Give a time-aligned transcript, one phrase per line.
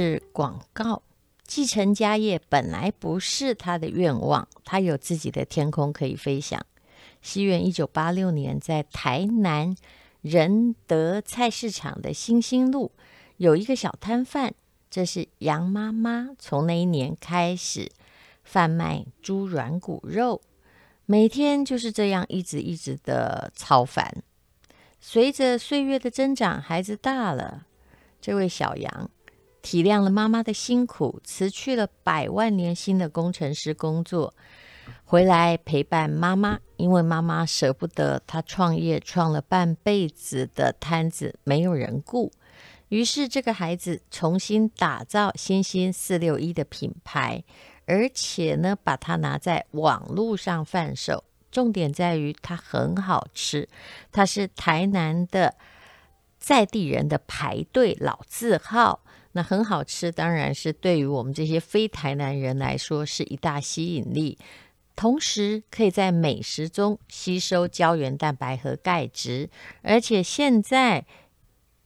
[0.00, 1.02] 是广告。
[1.46, 6.64] 继承家业本来不是他的愿望，他有自己的天空可以飞翔。
[7.20, 9.76] 西元一九八六年，在台南
[10.22, 12.92] 仁德菜市场的新兴路
[13.36, 14.54] 有一个小摊贩，
[14.88, 17.90] 这是杨妈妈从那一年开始
[18.42, 20.40] 贩卖猪软骨肉，
[21.04, 24.22] 每天就是这样一直一直的操烦。
[24.98, 27.66] 随着岁月的增长，孩子大了，
[28.18, 29.10] 这位小杨。
[29.62, 34.34] 体谅了妈妈的辛苦，辞去了百万年薪的工程师工作，
[35.04, 36.58] 回来陪伴妈妈。
[36.76, 42.32] 因为妈妈舍不得他创业，创了半辈子的摊子没有人顾，
[42.88, 47.44] 于是这个孩子重新打造新兴四六一的品牌，
[47.84, 51.24] 而且呢，把它拿在网络上贩售。
[51.50, 53.68] 重点在于它很好吃，
[54.10, 55.56] 它是台南的
[56.38, 59.02] 在地人的排队老字号。
[59.32, 64.36] 那很好吃，当然是对于我们这些非台南人来说是一大吸引力。
[64.96, 69.48] 同时，可以在美食中吸收胶原蛋白和钙质，
[69.82, 71.06] 而且现在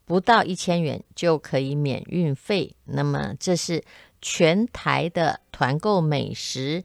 [0.05, 2.74] 不到一千元就可以免运费。
[2.86, 3.84] 那么，这是
[4.20, 6.83] 全台的团购美食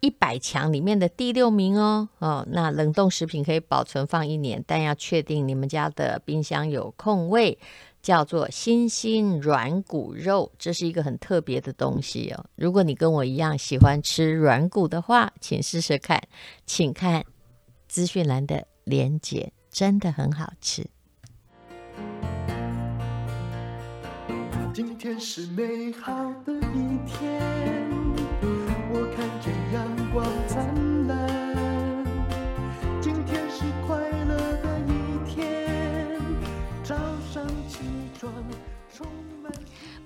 [0.00, 2.08] 一百强里面的第六名哦。
[2.18, 7.58] 哦，那冷冻食品可以保存放一年，但要确定你们家的冰箱有空位。
[8.04, 12.44] 叫做新心软骨肉，这是一个很特别的东西哦。
[12.54, 16.22] 如果你跟我一样喜欢吃软骨的话，请试试看，
[16.66, 17.24] 请看
[17.88, 20.86] 资讯栏的连接，真的很好吃。
[24.74, 26.12] 今天是美好
[26.44, 27.93] 的一天，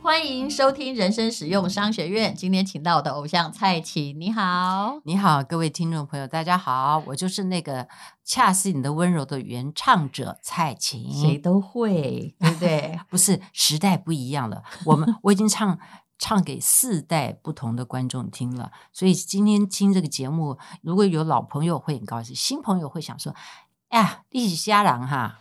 [0.09, 2.35] 欢迎收听人生实用商学院。
[2.35, 7.87] 今天请到我的偶像蔡琴，你好，你好，各位听众朋友，大家好，我就是那个
[8.25, 12.99] 恰似你的温柔的原唱者蔡琴，谁都会，对不对？
[13.11, 15.79] 不是，时代不一样了，我们 我已经唱
[16.19, 23.35] 唱给四代不同的观众听了，所以今天听这个节目，如果有老朋友会很高兴，新朋友会想说，
[23.91, 25.41] 哎呀，你是瞎人哈。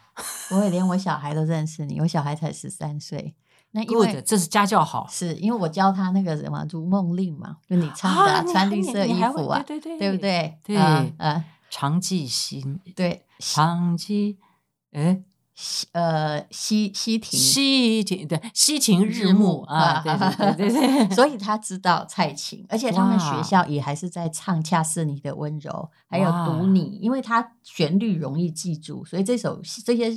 [0.52, 3.36] 我也连我小孩都认识你，我小孩才十三岁。
[3.72, 10.58] 那因为这是家教好，是因为我教他那个什么《如梦令》嘛，就你唱的、穿绿色衣服啊，对对对，对不对？
[10.64, 14.38] 对，呃、啊，长记心，对，长记，
[14.92, 15.22] 哎。
[15.60, 25.72] 西呃西西亭西亭对西亭日暮啊，对对对对， 所以他知道蔡琴，而且他们学校也还是在唱《恰似你的温柔》，
[26.08, 30.12] 还有《读你》，因为它旋律容易记住，所以这首这些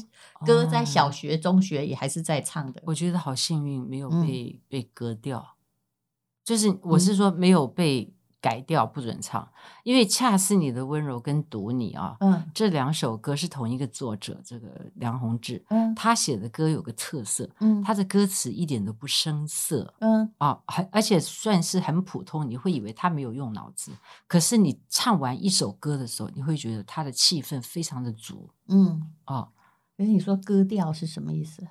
[0.45, 2.83] 歌在小学、中学也还是在唱的。
[2.85, 5.57] 我觉得好幸运，没有被被割掉，
[6.45, 8.13] 就是我是说没有被。
[8.41, 9.47] 改掉不准唱，
[9.85, 23.93] 因为恰似你的温柔跟读你啊，嗯，这两首歌是同一个作者，这个梁弘志，嗯，他写的歌有个特色，嗯，他的歌词一点都不生涩，嗯，啊，还而且算是很普通，你会以为他没有用脑子，
[24.27, 29.49] 可是你唱完一首歌的时候，你会觉得他的气氛非常的足，嗯，啊，
[29.99, 31.67] 可是你说歌调是什么意思？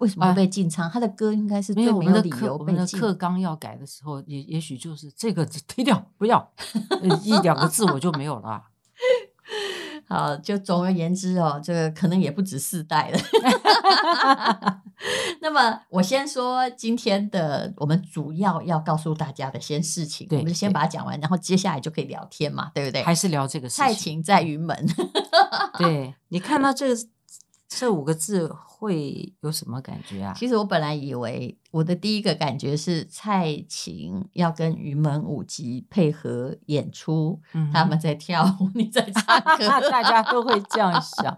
[0.00, 0.86] 为什么被禁唱？
[0.86, 2.48] 啊、他的歌应该是最没有理由被禁。
[2.48, 6.52] 我们的课纲要改的时候，也也许就是这个 推掉，不要
[7.22, 8.62] 一两个字我就没有了。
[10.08, 13.18] 好，就总而言之哦，这个可能也不止四代了。
[15.40, 23.02] 那么我先说今天的我们主要要告诉大家的些事情，我们先把它讲完，然后接下来就可以聊天嘛，对不对？
[23.02, 23.84] 还是聊这个事情？
[23.84, 24.86] 蔡琴在云门。
[25.76, 27.00] 对，你看到这个。
[27.70, 30.32] 这五个字会有什么感觉啊？
[30.36, 41.36] 其实我本来以为我的第一个感觉是蔡琴要跟云门舞集配合演出，嗯、他们在跳舞，你在唱 歌，大家都会这样 想。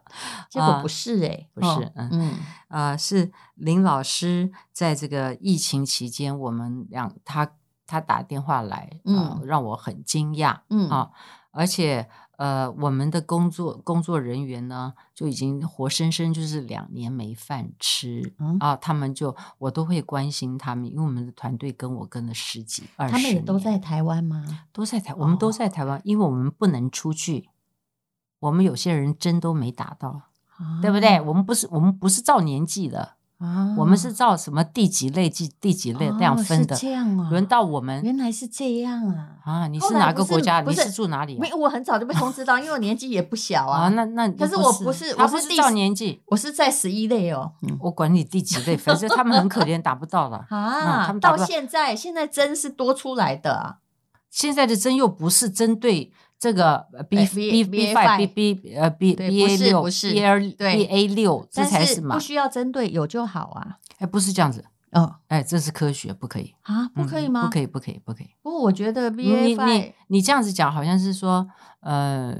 [0.51, 7.51] 结果不是哎、欸，不是，嗯嗯啊，是林老师在这个疫情期间，我们两他
[7.87, 11.11] 他打电话来，嗯、呃，让我很惊讶，嗯啊，
[11.53, 12.07] 而且。
[12.41, 18.75] 呃，我们的工作工作人员呢，就已经活生生就是两年没饭吃、嗯、啊。
[18.75, 23.23] 他们就我都会关心他们，因为我们的团队跟我跟了十几二十年。
[23.23, 24.43] 他们也都在台湾吗？
[24.73, 27.51] 都在台，我们都在台湾，哦、因为我们不能出去。
[28.39, 30.23] 我们有些人针都没打到，
[30.57, 31.21] 哦、对不对？
[31.21, 39.29] 我们不是我们不是照年纪的啊，我们是照什么第几类第第几类那样分的，这样啊，轮到我们原来是这样啊！
[39.43, 40.61] 啊，你是哪个国家？
[40.61, 41.39] 你是住哪里？
[41.39, 43.89] 没，我很早就被通知到，因为我年纪也不小啊。
[43.89, 47.53] 那那可是我不是，他不是照年纪，我是在十一类哦。
[47.81, 51.07] 我管你第几类，反正他们很可怜，打不到了 啊。
[51.07, 53.79] 他们到现在，现在针是多出来的，
[54.29, 56.13] 现在的针又不是针对。
[56.41, 60.85] 这个 B B B five B B 呃 B B A 六 B A 对 B
[60.87, 62.15] A 六，这才是嘛？
[62.17, 63.77] 不需要针对有就好啊。
[63.99, 64.65] 哎，不是这样子。
[64.93, 66.89] 哦，哎，这是科学，不可以啊？
[66.89, 67.45] 不可以吗？
[67.45, 68.31] 不可以，不可以，不可以。
[68.43, 71.47] 不过我觉得 B A 你你你这样子讲，好像是说
[71.81, 72.37] 呃。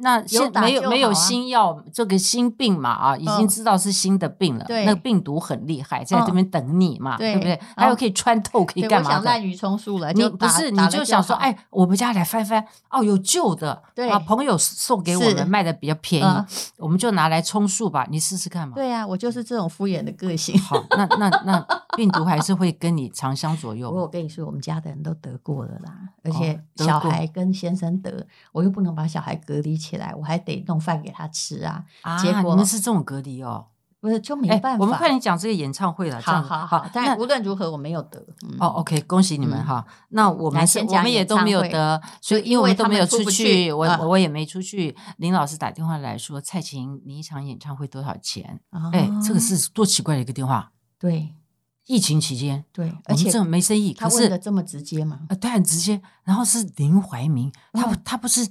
[0.00, 4.64] 那现没有没有新药，这个新病嘛啊，已经知道是新的病了。
[4.64, 7.58] 对，那个病毒很厉害，在这边等你嘛，对不对？
[7.76, 9.24] 还有可以穿透，可以干嘛的？
[9.24, 16.44] 滥竽充数了，你不是你就想说，哎，我们家来翻翻，哦，有旧的，对啊，朋友送给我们卖的比较便宜，
[16.76, 18.74] 我们就拿来充数吧，你试试看嘛。
[18.74, 20.56] 对呀，我就是这种敷衍的个性。
[20.60, 21.66] 好，那那那
[21.96, 23.90] 病毒还是会跟你长相左右。
[23.90, 25.92] 我跟你说，我们家的人都得过了啦，
[26.22, 31.84] 而且小孩跟先生得，我又不能把小孩隔离起来，我还得弄饭给他吃啊！
[32.02, 33.66] 啊，结果你们是这种隔离哦？
[34.00, 34.84] 不是，就没办法。
[34.84, 36.20] 我们快点讲这个演唱会了。
[36.20, 38.24] 好好好，但无论如何我没有得。
[38.60, 39.84] 哦，OK，恭喜你们哈！
[40.10, 44.96] 那我们我们也都没有得，所以因为我们都没有出去，我我也没出去。
[45.16, 48.60] 林老师打电话来说：“蔡琴，你一场演唱会多少钱？”
[48.92, 50.70] 哎，这个是多奇怪的一个电话。
[50.96, 51.34] 对，
[51.86, 55.22] 疫情期间，对，而且这没生意，他问的这么直接吗？
[55.28, 56.00] 啊，对，很直接。
[56.22, 58.48] 然后是林怀民，他他不是。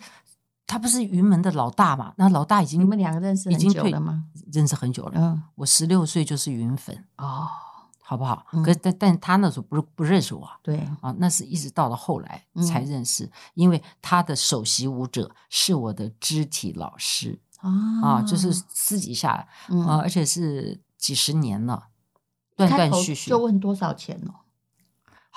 [0.67, 2.13] 他不是云门的老大嘛？
[2.17, 4.25] 那老大已经你们两个认识很久了吗？
[4.51, 5.13] 认识很久了。
[5.15, 7.47] 嗯，我十六岁就是云粉哦，
[8.03, 8.45] 好不好？
[8.63, 10.47] 可是但但他那时候不是不认识我。
[10.61, 17.39] 对啊，那是一直到了后来才认识，因为他的首席舞者是我的肢体老师
[18.03, 19.47] 啊，就是私底下
[19.85, 21.87] 啊，而且是几十年了，
[22.57, 23.29] 断断续续。
[23.29, 24.33] 就问多少钱呢？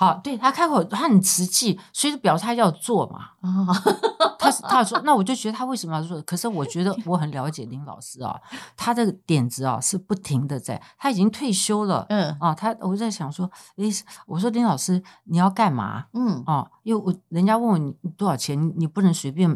[0.01, 3.19] 好，对他开口，他很实际，所以表示他要做嘛。
[3.41, 3.67] 哦，
[4.39, 6.19] 他他说，那我就觉得他为什么要做？
[6.23, 8.35] 可是我觉得我很了解林老师啊，
[8.75, 10.81] 他的点子啊是不停的在。
[10.97, 13.91] 他已经退休了，嗯啊，他我在想说，诶，
[14.25, 16.05] 我说林老师你要干嘛？
[16.13, 19.55] 嗯啊，因为我人家问我你多少钱，你不能随便，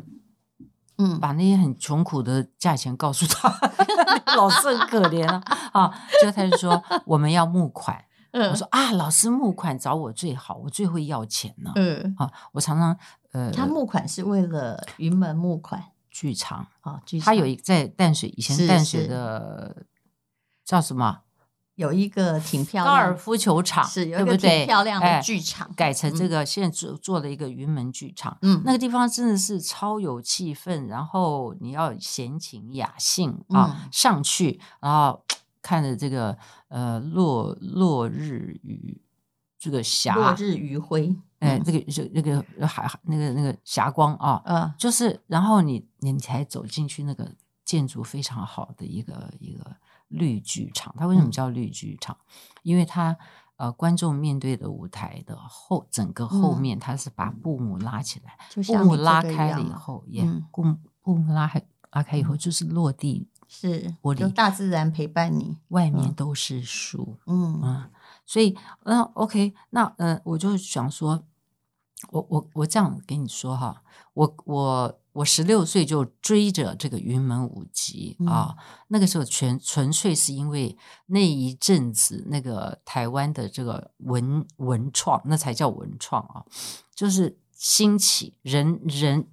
[1.00, 3.51] 嗯，把那些很穷苦的价钱告诉他。
[4.38, 5.42] 老师很可怜啊，
[5.74, 8.06] 啊，就他就说我们要募款。
[8.42, 11.72] 我说啊，老师募款找我最好，我最会要钱呢。
[11.76, 12.98] 嗯，啊，我常常
[13.32, 19.86] 呃，他募款是为了云门募款剧场啊，他有一在淡水，以前淡水的
[20.66, 21.22] 叫什么？
[21.76, 28.38] 有一个挺漂亮高尔夫球场，是有一个挺漂亮的剧场，改成这个现在做做了一个云门剧场。
[28.42, 35.24] 嗯，那个地方真的是超有气氛，然后你要闲情雅兴啊，上去然后。
[35.66, 39.02] 看着这个呃落落日余
[39.58, 47.32] 这个霞落日余晖，哎，这个就那个海那个那个霞光啊，嗯，就是然后你你才走进去那个
[47.64, 49.76] 建筑非常好的一个一个
[50.10, 52.16] 绿剧场，它为什么叫绿剧场？
[52.62, 53.18] 因为它
[53.56, 60.64] 呃观众面对的舞台的后整个后面，它是把布幕拉起来，布幕拉开了以后，也布
[61.02, 61.60] 布幕拉开
[61.90, 63.28] 拉开以后就是落地。
[63.47, 67.89] 是，我就大自然陪伴你，外面都是树，嗯啊，
[68.25, 71.24] 所以嗯，OK，那嗯，我就想说，
[72.09, 73.83] 我我我这样跟你说哈，
[74.13, 78.56] 我我我十六岁就追着这个云门舞集啊，
[78.88, 86.44] 那个时候全纯粹是因为那一阵子那个台湾的这个文文创，那才叫文创啊，
[86.94, 89.28] 就是兴起人人。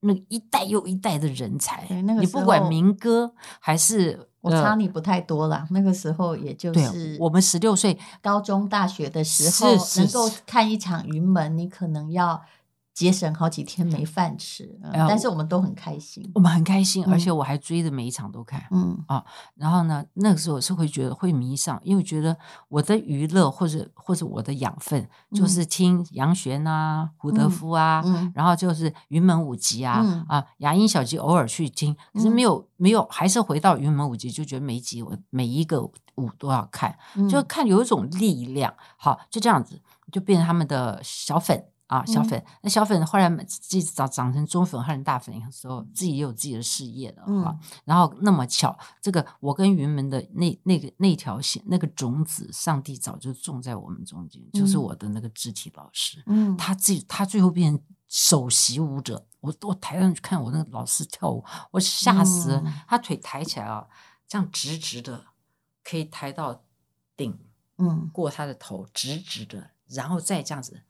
[0.00, 5.56] 那一代又一代的人才，那个、你不管民歌还是我差你不太多了。
[5.56, 12.42] 呃、那个时候也就是我们十六岁高中大学的时候，能够看一场云门，你可能要。
[12.98, 16.28] 节省好几天没饭吃，但是我们都很开心。
[16.34, 18.60] 我们很开心，而且我还追着每一场都看。
[18.72, 19.24] 嗯啊，
[19.54, 22.36] 然后呢，那个时候是会觉得会迷上，因为觉得
[22.66, 28.02] 我的娱乐或者或者我的养分就是听杨璇啊、胡德夫啊，
[28.34, 35.92] 然后就是云门舞集啊啊，雅音小集偶尔去听，可是没有没有，还是回到云门舞集，就觉得每一集我每一个舞
[36.36, 36.98] 都要看，
[37.30, 38.74] 就看有一种力量。
[38.96, 41.64] 好，就这样子就变成他们的小粉。
[41.88, 47.50] 啊，小粉，那小粉后来自己长长成中粉和大粉的时候，自己也有自己的事业了啊。
[47.50, 56.22] 嗯、然后那么巧，这个我跟云门的那那个那条线那个种子，上帝早就种在我们中间，就是我的那个肢体老师。
[56.26, 62.62] 嗯，他自己他最后变成首席舞者，我我台上去看我那个老师跳舞，我吓死了。
[62.66, 63.86] 嗯、他腿抬起来啊，
[64.26, 65.24] 这样直直的，
[65.82, 66.62] 可以抬到
[67.16, 67.38] 顶，
[67.78, 70.82] 嗯，过他的头，直直的，然后再这样子，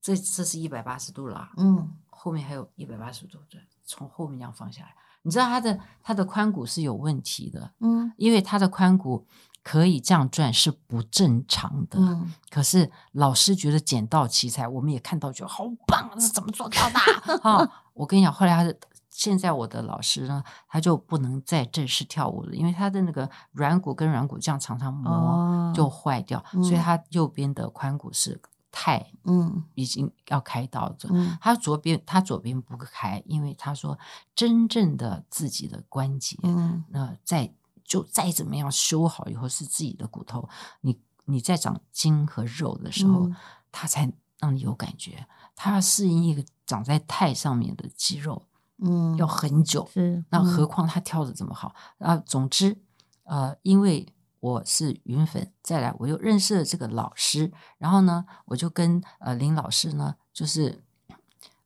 [0.00, 4.94] 这这是一百八十度了，嗯，后面还有一百八十度，对，从后面这样放下来。
[5.22, 9.26] 你知道他的他的髋骨是有问题的，嗯，因为他的髋骨
[9.62, 17.38] 可以这样转是不正常的，嗯，可是老师觉得捡到奇才，我们也看到觉得好棒，是怎么做到的？
[17.44, 18.74] 啊，我跟你讲，后来他的
[19.10, 28.40] 现在我的老师呢，他就不能再正式跳舞了，因为他的那个软骨跟软骨这样常常磨就坏掉，哦，所以他右边的髋骨是。
[28.72, 30.96] 太，嗯，已经要开刀了。
[31.08, 33.98] 嗯，他左边他左边不开，因为他说
[34.34, 37.52] 真正的自己的关节，嗯，那再
[37.84, 40.48] 就再怎么样修好以后是自己的骨头，
[40.82, 43.28] 你你再长筋和肉的时候，
[43.72, 45.26] 他才让你有感觉。
[45.56, 48.46] 他要适应一个长在太上面的肌肉，
[48.78, 49.88] 嗯，要很久。
[49.92, 52.16] 是，那何况他跳的这么好啊？
[52.18, 52.78] 总之，
[53.24, 54.06] 呃，因为。
[54.40, 60.82] 我是云粉，再来我又认识了这个老师，然后呢，我就跟呃林老师呢，就是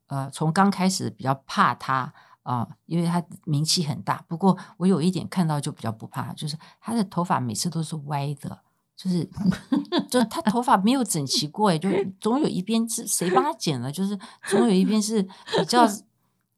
[0.09, 2.13] 呃从刚开始比较怕他
[2.43, 4.23] 啊、因为他名气很大。
[4.29, 8.61] 不过我有一点看到就比较不怕，就是他的头发每次都是歪的，
[8.95, 9.25] 就是
[10.11, 11.89] 就他头发没有整齐过，哎，就
[12.21, 15.89] 总有一边是谁帮他剪了，就是总有一边是比较。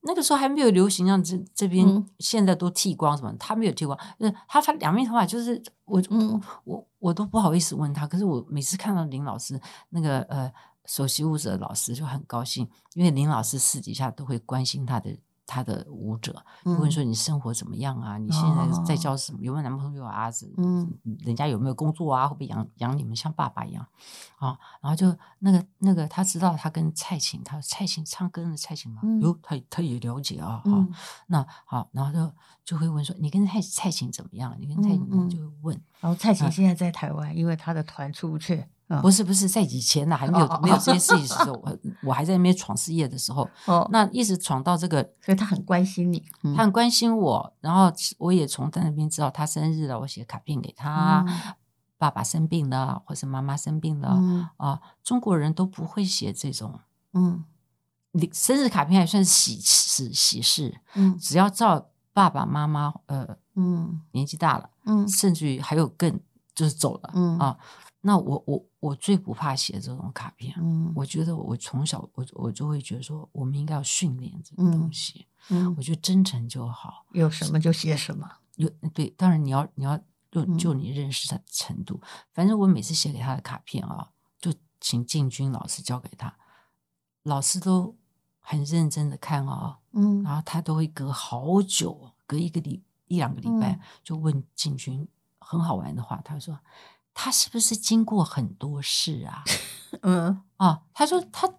[0.06, 3.34] 那个时候还没有流行，像这这边现在都剃光什么？
[3.38, 9.60] 他没有剃光，就是他他两面头发就是我嗯我我都不好意思问他，可是我每次看到林老师
[9.90, 10.50] 那个呃
[10.86, 15.18] 首席舞者老师就很高兴，因为林老师私底下都会关心他的。
[15.46, 18.18] 他的舞者问说：“你生活怎么样啊？
[18.18, 19.38] 你现在在教什么？
[19.40, 20.28] 有没有男朋友啊？
[20.28, 22.26] 子嗯，人家有没有工作啊？
[22.26, 23.86] 会不会养养你们像爸爸一样
[24.38, 24.58] 啊？
[24.80, 29.00] 然后就那个那个，他知道他跟蔡琴，他蔡琴唱歌的蔡琴吗？
[29.22, 30.60] 有，他他也了解啊。
[30.64, 30.84] 好，
[31.28, 32.34] 那好，然后就
[32.64, 34.56] 就会问说：你跟蔡蔡琴怎么样？
[34.58, 35.82] 你跟蔡琴就会问。
[36.00, 38.66] 然后蔡琴现在在台湾，因为他的团出不去。”
[39.02, 43.48] 不是不是，在以前呢，还没有没有这些事情的时候， 我我还在那边闯事业的时候，
[43.90, 46.22] 那一直闯到这个，所以他很关心你，
[46.56, 51.24] 他很关心我，然后我也从他那边知道他生日了，我写卡片给他，
[51.98, 54.20] 爸爸生病了，或是妈妈生病了，
[54.56, 56.78] 啊，中国人都不会写这种，
[57.12, 57.44] 嗯，
[58.12, 66.20] 你生日卡片还算喜事喜事，嗯，只要照爸爸妈妈，呃，嗯，年纪大了，嗯，甚至于还有更
[66.54, 67.36] 就是走了，嗯。
[67.40, 67.58] 啊。
[68.02, 79.98] 那我我我最不怕写这种卡片，嗯，我觉得我从小我我就会觉得说，我们应该要训练这个东西，嗯，我觉得真诚就好，有什么就写什么，有对，当然你要你要
[80.30, 86.32] 就就你认识他的程度，嗯，反正我每次写给他的卡片啊，就请进军老师交给他，
[87.24, 87.96] 老师都
[88.38, 95.08] 很认真的看啊，嗯，然后他都会隔好久，隔一个礼一两个礼拜，就问进军
[95.40, 96.56] 很好玩的话，他说。
[97.18, 99.42] 他是不是经过很多事啊？
[100.02, 101.50] 嗯啊，他说他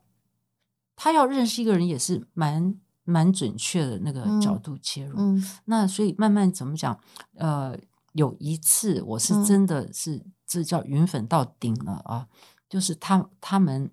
[0.96, 5.18] 他要认识一个人也是蛮蛮准确的那个角度切入。
[5.18, 7.00] 嗯，那所以慢慢怎么讲？
[7.34, 7.76] 呃，
[8.14, 12.28] 有一次我是真的是、嗯、这叫云粉到顶了啊！
[12.70, 13.90] 就是他他们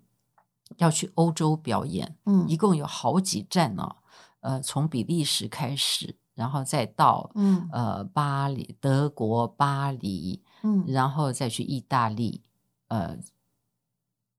[0.76, 3.96] 要去欧洲表演，嗯，一共有好几站呢、啊。
[4.40, 10.42] 呃，从比利时开始，然后再到嗯呃巴黎，德国巴黎。
[10.64, 12.42] 嗯，然后再去意大利，
[12.88, 13.16] 呃，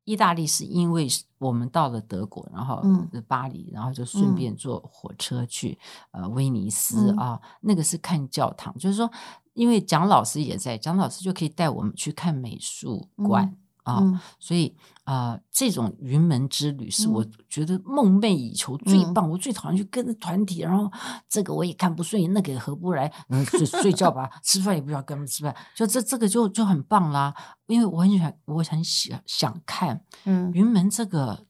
[0.04, 2.84] 意大利是因为我们到了德国，然后
[3.28, 5.80] 巴黎，然后就顺便坐火车去、
[6.12, 9.10] 嗯、呃威尼斯啊，那个是看教堂，就是说，
[9.54, 13.46] 因为蒋老师也在，蒋老师就可以带我们去看美术馆。
[13.46, 19.28] 嗯啊，嗯、所以啊、呃，这种云门之旅是我觉得梦寐以求最棒。
[19.28, 20.92] 嗯、我最讨厌去跟着团体，然后
[21.30, 27.34] 这个我也看不顺眼，那个也合不来，嗯，睡睡觉吧，吃饭也不知道跟他们吃饭，就这这个就就很棒啦。
[27.68, 31.46] 因为我很喜欢，我很想想看，嗯，云门这个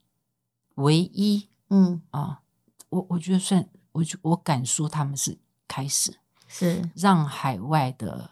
[0.76, 2.42] 唯一，嗯啊，
[2.90, 8.32] 我我觉得算，我就我敢说他们是开始是让海外的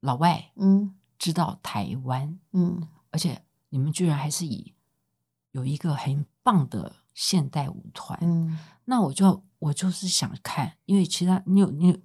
[0.00, 0.94] 老外，嗯。
[1.16, 3.42] 知道台湾，嗯，而且
[3.74, 4.72] 你们居然还是以
[5.50, 11.96] 有一个很棒的现代舞团，嗯，那我就我就是想看，因为其他你有你有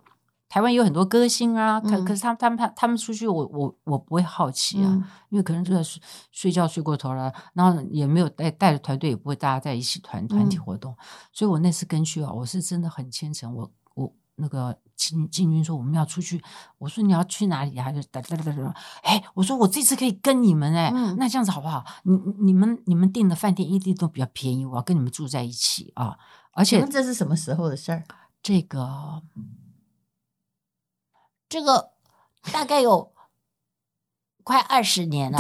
[0.48, 10.98] 台湾有很多歌星啊，可、嗯、可是他们他们他他们出去我，我我我不会好奇啊，嗯、因为可能就在睡睡觉睡过头了，然后也没有带带着团队，也不会大家在一起团团体活动，嗯、
[11.32, 13.89] 所以我那次跟去啊，我是真的很虔诚，我我
[14.40, 14.78] 那个。
[15.00, 16.44] 进进军说我们要出去，
[16.78, 17.80] 我说你要去哪里？
[17.80, 17.90] 啊？
[17.90, 18.76] 就哒哒哒哒？
[19.02, 21.86] 哎，我说我这次可以跟你们哎，嗯、那这样子好不好？
[22.04, 26.18] 你你们你们订的饭店一定都比较便宜，我要跟你们住在一起啊！
[26.52, 28.04] 而且这是什么时候的事儿？
[28.44, 29.24] 这个
[31.48, 31.92] 这个
[32.52, 33.14] 大概有
[34.44, 35.40] 快二十年了，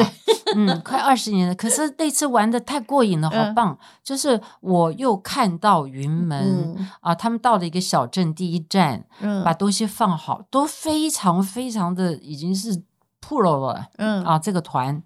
[0.55, 1.55] 嗯，快二十年了。
[1.55, 3.77] 可是那次玩的太过瘾了，好棒！
[4.03, 12.83] 就是我又看到云门啊，他们到了一个小镇，第一站，嗯把东西放好，都非常非常的已经是
[13.21, 15.03] pro 了，嗯啊，这个团，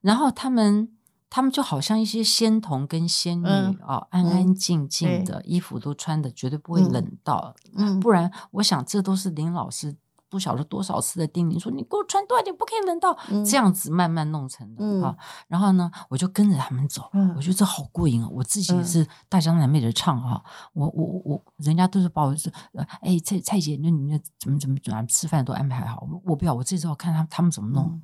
[0.00, 0.90] 然后他们。
[1.28, 7.54] 他们就好像一些仙童跟仙女啊、嗯哦，安安静静的，嗯、衣服都穿的绝对不会冷到。
[7.76, 9.96] 嗯，不然我想这都是林老师
[10.36, 13.16] 不晓得多少次的叮咛，说你给我穿多一点，不可以冷到。
[13.30, 15.16] 嗯、这样子慢慢弄成的啊。
[15.48, 18.28] 然后呢，我就跟着他们走，嗯、我觉得这好过瘾啊！
[18.30, 22.52] 我自己也是大江南北的唱啊，我我我，人家都是把我是
[23.00, 28.02] 哎蔡蔡姐，那你那怎么怎么怎么吃饭都安排好，我不要，我这次要看他他们怎么弄，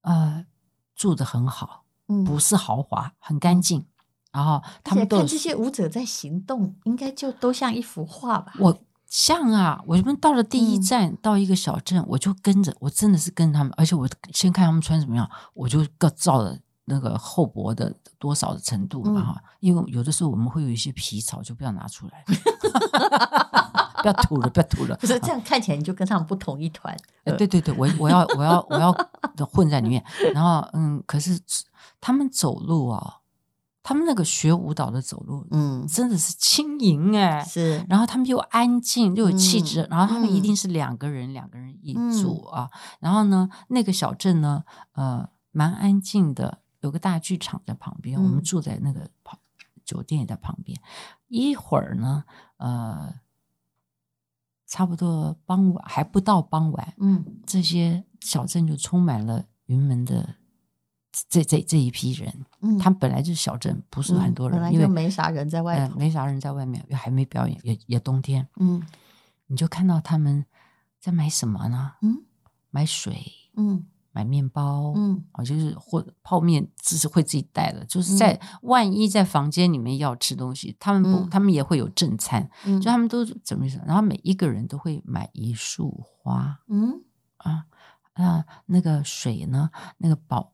[0.00, 0.46] 嗯、呃，
[0.94, 1.82] 住的很好。
[2.24, 3.84] 不是豪华，很干净。
[4.30, 8.52] 然后他们都看这些舞者在行动，应该就都像一幅画吧？
[8.60, 19.34] 我像啊，我们到了第一站，嗯、到一个小镇，我就跟着，我真的是跟他们，而且我先看他们穿什么样，我就各照了那个厚薄的多少的程度嘛哈。
[19.36, 22.24] 嗯、因为有的时候我们会有一些皮草，就不要拿出来，
[24.02, 24.96] 不要吐了，不要吐了。
[25.00, 26.96] 不是这样看起来你就跟他们不同一团。
[27.24, 28.92] 呃、对对对，我我要我要我要
[29.46, 30.04] 混在里面。
[30.34, 31.40] 然后嗯，可是。
[31.98, 33.16] 他们走路啊，
[33.88, 37.86] 他们那个学舞蹈的走路，嗯，真的是轻盈哎，是。
[37.88, 42.68] 然后他们又安静又有气质，然后他们一定是两个人，两个人一组啊。
[42.98, 44.64] 然后呢，那个小镇呢，
[44.94, 49.38] 呃，蛮安静的，有个大剧场在旁边，我们住在那个旁
[49.84, 50.76] 酒店也在旁边。
[51.28, 52.24] 一会儿呢，
[52.56, 53.14] 呃，
[54.66, 60.34] 差不多傍晚还不到傍晚，嗯，这些小镇就充满了云门的。
[61.28, 68.82] 这这这一批人，嗯，他们本来就是小镇，不是很多人，本来就没啥人在外面，没啥人在外面，又还没表演，也也冬天，嗯，
[69.46, 70.44] 你就看到他们
[71.00, 71.94] 在买什么呢？
[72.02, 72.22] 嗯，
[72.70, 83.66] 买水，嗯，买面包，嗯，啊，就是或泡面，只是会自己带的，就是在万一在房间里面要吃东西，他们不，他们也会有正餐，就他们都怎么？
[83.86, 87.00] 然后每一个人都会买一束花，嗯，
[87.38, 87.64] 啊
[88.12, 89.70] 啊，那个水呢？
[89.96, 90.52] 那个宝。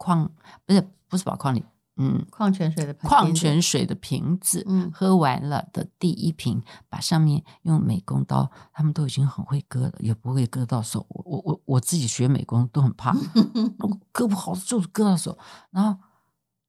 [0.00, 0.30] 矿
[0.64, 1.62] 不是不是宝矿里，
[1.96, 11.04] 嗯，矿泉水的矿泉水的瓶子，嗯，喝完了的第一瓶，把上面用美工刀，他们都已经很会割了，也不会割到手。
[11.10, 13.14] 我我我我自己学美工都很怕，
[14.10, 15.38] 割不好就是割到手。
[15.70, 16.00] 然后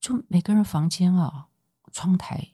[0.01, 1.47] 就每个人房间啊，
[1.93, 2.49] 窗台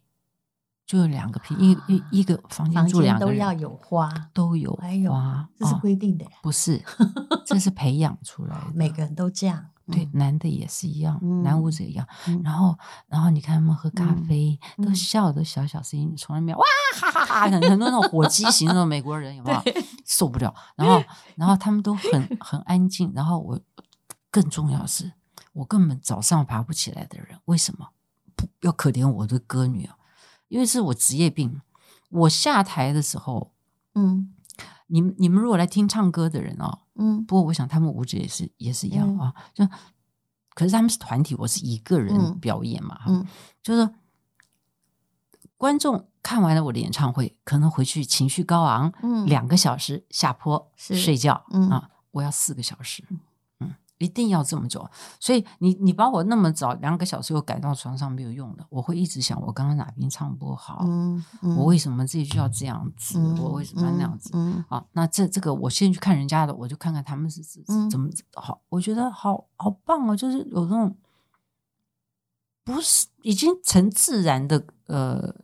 [0.85, 6.83] 就有两个瓶，一一一个房间住两个人都要有花，都有花，这是规定的，不是，
[7.47, 9.71] 这是培养出来的，每个人都这样。
[9.91, 12.05] 对，男的也是一样，男舞者一样。
[12.43, 16.65] 然后，然后你看他们喝咖啡，都笑的小小声音，从来没有哇
[16.99, 19.61] 哈哈哈，很多那种火鸡型那种美国人，有没有
[20.05, 20.53] 受不了？
[20.75, 21.03] 然后，
[21.35, 23.11] 然后他们都很很安静。
[23.15, 23.59] 然后我
[24.29, 25.13] 更重要的是，
[25.53, 27.89] 我根本早上爬不起来的人，为什么
[28.35, 29.95] 不要可怜我的歌女啊？
[30.49, 31.61] 因为是我职业病。
[32.09, 33.51] 我下台的时候，
[33.95, 34.33] 嗯，
[34.87, 36.79] 你们你们如果来听唱歌的人哦。
[36.97, 39.67] 嗯，不过我想他们舞者也是也是一样、嗯、啊，就
[40.53, 43.25] 可是他们是团体，我是一个人表演嘛，嗯，
[43.61, 43.89] 就是
[45.55, 51.69] 观众看完了我的演唱会，可能回去情绪高昂，嗯，两个小时下坡睡觉，嗯。
[51.69, 53.03] 啊，我要四个小时。
[53.99, 54.87] 一定要这么久，
[55.19, 64.29] 所以你你把我那么早两个小时又赶到床上没有用的，我会一直想我刚刚哪边唱不好，嗯嗯、我为什么这一句要这样子，嗯、我为什么要那样子？
[64.33, 67.41] 嗯嗯、好，那这这个我先去看人家的，我就看看他们是
[67.89, 70.95] 怎么好，我觉得好好棒哦，就是有那种
[72.63, 75.35] 不是已经成自然的呃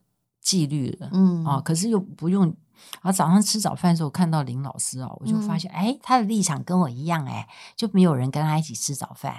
[0.41, 2.55] 纪律了，嗯啊，可是又不用。
[3.01, 9.35] 然后早上吃早饭的时候看到林老师哦，我就发现哎、嗯，他的立场跟我一样哎，就没有人跟他一起吃早饭，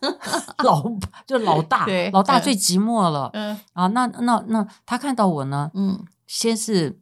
[0.64, 0.84] 老
[1.26, 3.30] 就老大，对老大最寂寞了。
[3.32, 7.00] 嗯啊，那那那他看到我呢，嗯，先是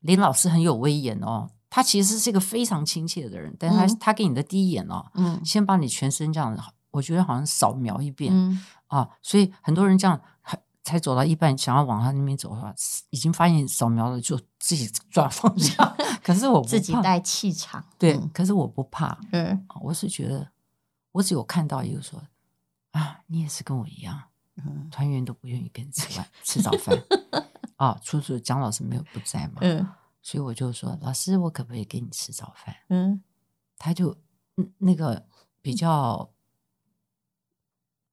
[0.00, 6.56] 林老师很有威严哦，他其实是一个非常亲切的人，但是他、嗯、他给你的第一眼哦，嗯，先把你全身这样，
[6.92, 10.20] 我觉得好像扫描一遍，嗯啊，所以很多人这样。
[10.86, 12.72] 才走到一半，想要往他那边走的话，
[13.10, 15.96] 已经发现扫描了，就自己 转方向。
[16.22, 19.18] 可是我自己带气场，对，嗯、可是我不怕。
[19.32, 20.52] 嗯，我是觉得，
[21.10, 22.22] 我只有看到一个说
[22.92, 26.96] 啊，你也是跟我一样，嗯、团员都不愿意跟你吃饭吃早饭
[27.78, 27.98] 啊。
[28.00, 29.88] 初初蒋老师没有不在嘛，嗯，
[30.22, 32.76] 所以我就说，老师，我可不可以给你吃早饭？
[32.90, 33.24] 嗯，
[33.76, 34.16] 他就
[34.78, 35.26] 那个
[35.60, 36.30] 比较，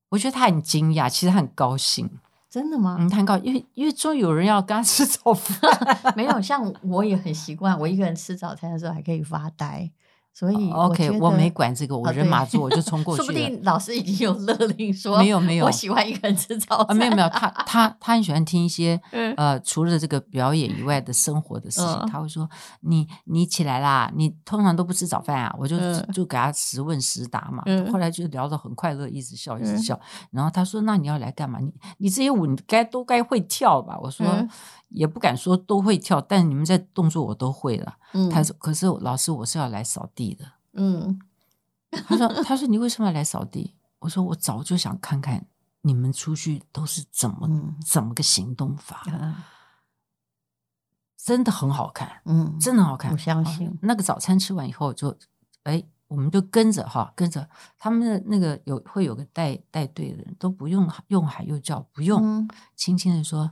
[0.10, 2.20] 我觉得他很惊讶，其实他很高兴。
[2.54, 2.98] 真的吗？
[3.00, 5.60] 嗯，很高，因为因为终于有人要跟他吃早饭。
[6.16, 9.90] 没有，像我也很习惯，我一个人吃早餐的时候还可以发呆。
[10.34, 13.26] 所以 OK，我没管这个，我人马座我就 冲过去了。
[13.26, 16.98] 说不定老师已经有勒令 说，没有没有，我喜欢一个人吃早餐。
[16.98, 19.00] 没有没有，他他他很喜欢听一些
[19.38, 22.04] 呃，除了这个表演以外的生活的事情。
[22.12, 22.50] 他会说
[22.82, 25.78] ：“你你起来啦，你通常都不吃早饭啊？”我就
[26.14, 27.64] 就给他实问实答嘛。
[27.92, 30.00] 后来就聊得很快乐，一直笑一直笑。
[30.32, 31.60] 然后他说：“那你要来干嘛？
[31.60, 34.26] 你你这些舞你该都该会跳吧？”我说
[34.94, 37.98] ：“也不敢说都会跳，但你们在动作我都会了。”
[38.32, 41.20] 他说：“可是老师，我是要来扫地的。”嗯，
[42.08, 45.46] 他说：“他说你为什么要来扫地？”我说：“我早就想看看
[45.82, 49.36] 你们出去都是怎么、嗯、怎么个行动法，嗯、
[51.18, 53.12] 真的很好看，嗯，真的好看。
[53.12, 55.18] 我相信、啊、那个早餐吃完以后就，
[55.64, 63.52] 哎，我们就跟着哈，跟着他们的那个有会有个带带队的人，都不用用喊又叫，不用，嗯、轻轻的说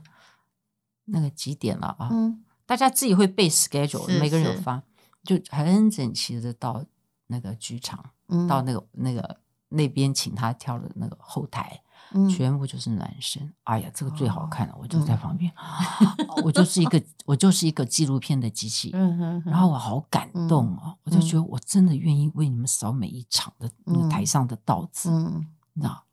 [1.06, 2.08] 那个几点了啊？
[2.10, 4.82] 嗯、大家自己会背 schedule，是每个人有发，
[5.24, 6.84] 就很整齐的到。”
[7.28, 11.80] 那个剧场，嗯、到那个那个那边请他跳的那个后台，
[12.12, 13.50] 嗯、全部就是男生。
[13.62, 18.90] 哎呀，这个最好看了，哦、我就在旁边，嗯、 我就是一个 我就是一个纪录片的机器。
[18.92, 26.04] 嗯、哼哼然后我好感动哦，嗯、我就觉得我真的愿意为你们扫每一场的那个台上的道子，嗯、你知道？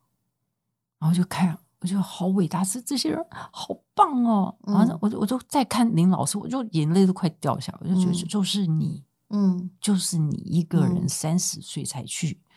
[1.00, 4.56] 然后就看，我觉得好伟大，是这些人好棒哦。
[4.64, 9.04] 然后我就我就再看林老师，我就眼泪都快掉下来，我就觉得就是你。
[9.32, 12.50] 嗯，就是你一个人三十岁才去，嗯、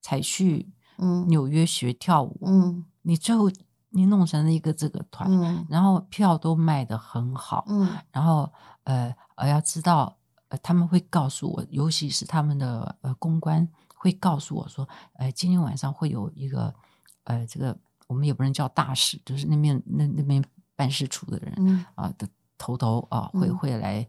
[0.00, 0.72] 才去
[1.28, 2.40] 纽约学跳舞。
[2.46, 3.50] 嗯，你最后
[3.90, 7.66] 你弄成了一个这个团，嗯、然后票都卖得很好。
[7.68, 8.50] 嗯，然后
[8.84, 10.16] 呃呃，要知道
[10.48, 16.74] 呃，他们会告诉我，尤其是他们的呃公关会告诉我说，呃，今天晚上会有一个
[17.24, 17.76] 呃，这个
[18.06, 24.06] 我们也不能叫大使，就是那面那那边办事处的人啊、呃、的头头啊、呃，会会来。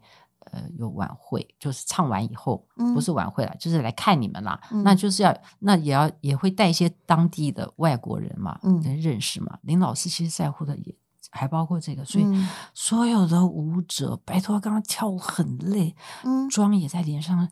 [0.50, 4.58] 呃，有晚会，就是唱完以后，嗯、不是晚会了，就是来看你们啦。
[4.70, 9.58] 嗯、那就是要，那也要也会带一些当地的外国人嘛，嗯，认识嘛。
[9.60, 10.96] 林老师其实在乎的也
[11.28, 17.46] 还包括这个，所以、嗯、所有的舞者，拜托，刚刚跳舞很累，嗯，妆也在脸上，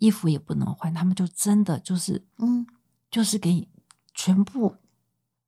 [0.00, 2.66] 衣服也不能换，他们就真的就是，嗯，
[3.08, 3.68] 就是给你
[4.12, 4.74] 全部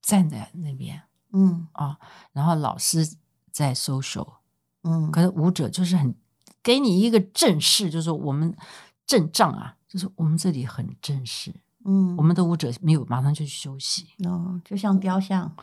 [0.09, 1.68] 站在那边，嗯。
[1.73, 1.99] 啊，
[2.33, 3.07] 然后老师
[3.51, 4.37] 在 social，
[4.83, 6.14] 嗯，可是舞者就是很。
[6.61, 8.55] 给你一个正式，就是我们
[9.07, 11.55] 阵仗啊，就是我们这里很正式。
[11.85, 15.57] 嗯，我们的舞者没有马上就去休息，哦，就像雕像，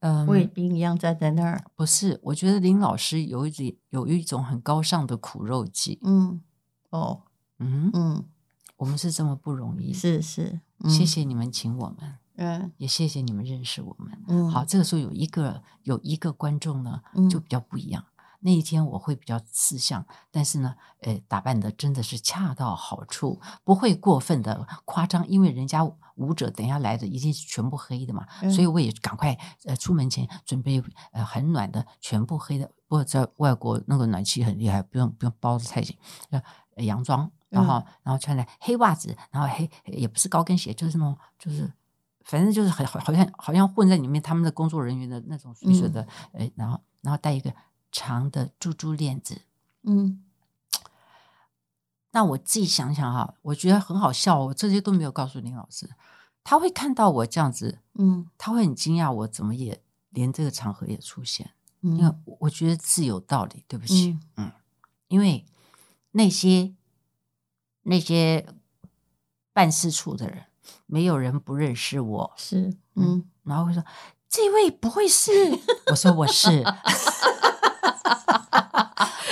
[0.00, 1.64] 嗯，卫兵一样站在那儿。
[1.74, 5.98] 不是，我觉得林老师有一种有一种很高尚的苦肉计。
[6.04, 6.40] 嗯，
[6.90, 7.22] 哦，
[7.58, 7.90] 嗯？
[7.94, 8.24] 嗯，
[8.76, 14.24] 我们是这么不容易，是是，谢谢你们请我们，嗯，也谢谢你们认识我们。
[14.28, 18.04] 嗯，好，这个时候有一个有一个观众呢，就比较不一样。
[18.40, 35.96] 那一天我会比较吃相，但是呢，呃，打扮的真的是恰到好处，不会过分的夸张，因为人家舞者等下来的一定是全部黑的嘛，嗯、所以我也赶快呃出门前准备呃很暖的全部黑的，不过在外国那个暖气很厉害，不用不用包的太紧，
[36.30, 36.40] 呃
[36.84, 41.72] 洋装，然后、嗯、然后穿的黑袜子，然后黑也不是高跟鞋，就是那种就是
[42.28, 47.52] 反正就是很好好像好像混在里面，他们的工作人员的那种随随的，呃、嗯，然后然后带一个。
[47.90, 49.40] 长的珠珠链子，
[49.84, 50.22] 嗯，
[52.12, 55.88] 那我自己想想哈，我觉得很好笑，我这些都没有告诉林老师，
[56.44, 64.52] 他会看到我这样子，嗯，他会很惊讶，我怎么也连这个场合也出现，嗯，因为我觉得是有道理，对不起，嗯，嗯，
[65.08, 65.46] 因为
[66.10, 66.74] 那些
[67.84, 68.46] 那些
[69.54, 70.44] 办事处的人，
[70.86, 73.82] 没有人不认识我，是，嗯，嗯，然后会说
[74.28, 75.30] 这位不会是，
[75.90, 76.64] 我说我是。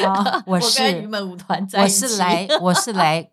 [0.07, 0.43] 啊！
[0.47, 1.09] 我是
[1.81, 3.31] 我是来，我是来，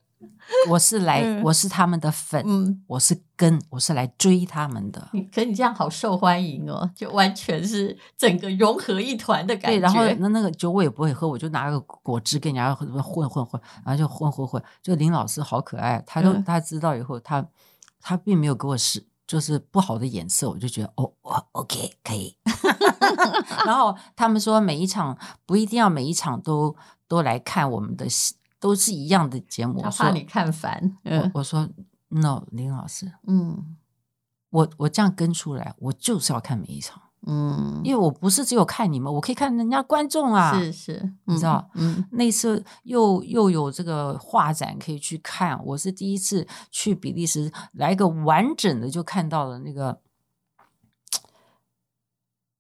[0.68, 5.10] 我是来，我是他们的粉，嗯我是跟，我是来追他们的。
[5.32, 9.78] 可你这样好受欢迎哦，就完全是整个融合一团的感觉。
[9.78, 14.64] 对，然后那那个酒我也不会喝，我就拿个果汁跟人家混混混混，然后就混混混。
[14.82, 17.46] 就林老师好可爱，他都他知道以后，他
[18.04, 22.38] 他并没有给我是就是不好的眼色，我就觉得哦，我 OK 可以。
[23.66, 26.76] 然后他们说，每一场不一定要每一场都
[27.08, 29.82] 都来看我们的戏，都是一样的节目。
[29.82, 30.98] 他怕你看烦。
[31.04, 31.70] 我我说
[32.10, 33.78] No，林老师，嗯，
[34.50, 50.00] 我我这样跟出来，我就是要看每一场，嗯，因为我不是只有看你们，我可以看人家观众啊，是是，嗯、你知道，嗯，那次又又有这个画展可以去看，我是第一次去比利时，来个完整的就看到了那个。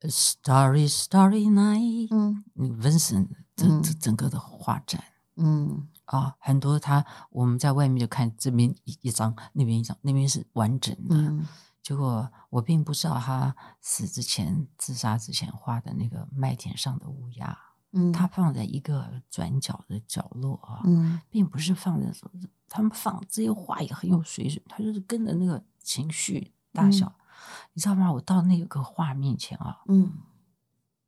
[0.05, 2.09] Starry, starry night。
[2.11, 5.01] 嗯，Vincent 这这整个的画展，
[5.37, 11.15] 嗯啊，很多他我们在外面就看这边一一张，那边一张，那边是完整的。
[11.15, 11.47] 嗯、
[11.83, 17.55] 结果我并不知道他死之前、自杀之前画的那个麦田上的乌鸦，
[17.91, 27.21] 嗯，他放在一个转角的角落啊，嗯，并不是放在什么，他们放这些画也很有水准，他就是跟着那个情绪大小，嗯、
[27.73, 28.11] 你知道吗？
[28.13, 30.13] 我到那个画面前啊，嗯，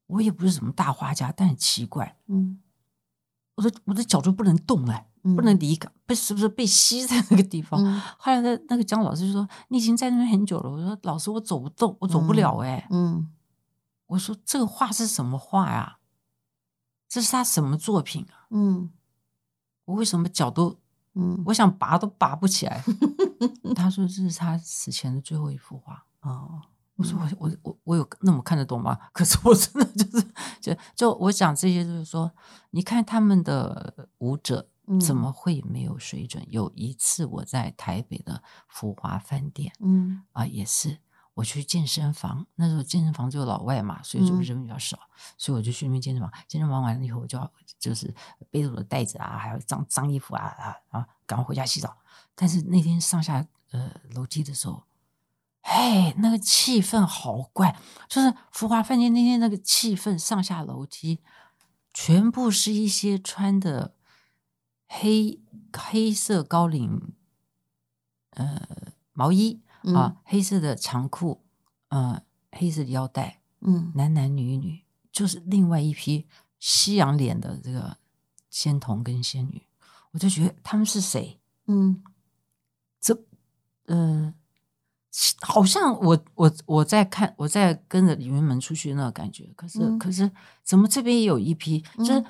[0.07, 2.59] 我也不是什么大画家，但很奇怪，嗯。
[3.55, 7.81] 我的我的脚就不能动哎，不能离开，被是不是被吸在那个地方？
[7.83, 13.31] 嗯、后来那那个姜老师就说：“你已经在那边很久了。”我说：“老师，我走不动，我走不了哎。”嗯，
[14.07, 15.99] 我说：“这个画是什么画呀？
[17.07, 18.91] 这是他什么作品啊？”嗯，
[19.85, 20.77] 我为什么脚都
[21.13, 22.83] 嗯，我想拔都拔不起来。
[23.73, 26.61] 他说：“这是他死前的最后一幅画。”哦。
[26.97, 28.97] 我说我我我我有那么看得懂吗？
[29.11, 30.25] 可是我真的就是
[30.61, 32.31] 就就我讲这些就是说，
[32.69, 34.69] 你看他们的舞者
[35.05, 36.41] 怎么会没有水准？
[36.43, 40.99] 嗯、有一次我在台北的福华饭店，嗯啊也是
[41.33, 46.31] 我去健身房，那时候健身房就有老外嘛，所以就人比较少，嗯、所以我就去那边健身房。
[46.47, 48.13] 健身房完了以后，我就要就是
[48.49, 51.97] 背着我的袋子啊，还有脏脏衣服啊啊啊，赶快回家洗澡。
[52.35, 54.81] 但是那天上下呃楼梯的时候。
[55.65, 57.75] 哎，那个气氛好怪，
[58.07, 61.21] 就是福华饭店那天那个气氛，上下楼梯
[61.91, 63.95] 全部是一些穿的
[64.87, 65.41] 黑
[65.73, 67.13] 黑色高领
[68.29, 68.61] 呃
[69.11, 71.43] 毛衣啊，嗯、黑色的长裤，
[71.87, 76.27] 呃，黑色的腰带，嗯，男男女女，就是另外一批
[76.59, 77.97] 西洋脸的这个
[78.51, 79.65] 仙童跟仙女，
[80.11, 81.39] 我就觉得他们是谁？
[81.65, 82.03] 嗯，
[83.01, 83.15] 这，
[83.87, 84.33] 嗯、呃。
[85.41, 90.29] 好像我我我在看我在跟着李云门出去那个感觉，可是、嗯、可是
[90.63, 92.21] 怎么这边也有一批，嗯、就是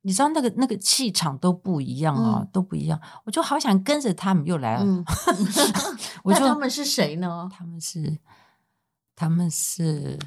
[0.00, 2.98] 你知道那个那个气场都不一样啊，嗯、都不一样。
[3.24, 4.84] 我就好想跟着他们又来了。
[4.84, 5.04] 嗯、
[6.24, 7.48] 我就他们是谁呢？
[7.52, 8.18] 他们是
[9.14, 10.18] 他们是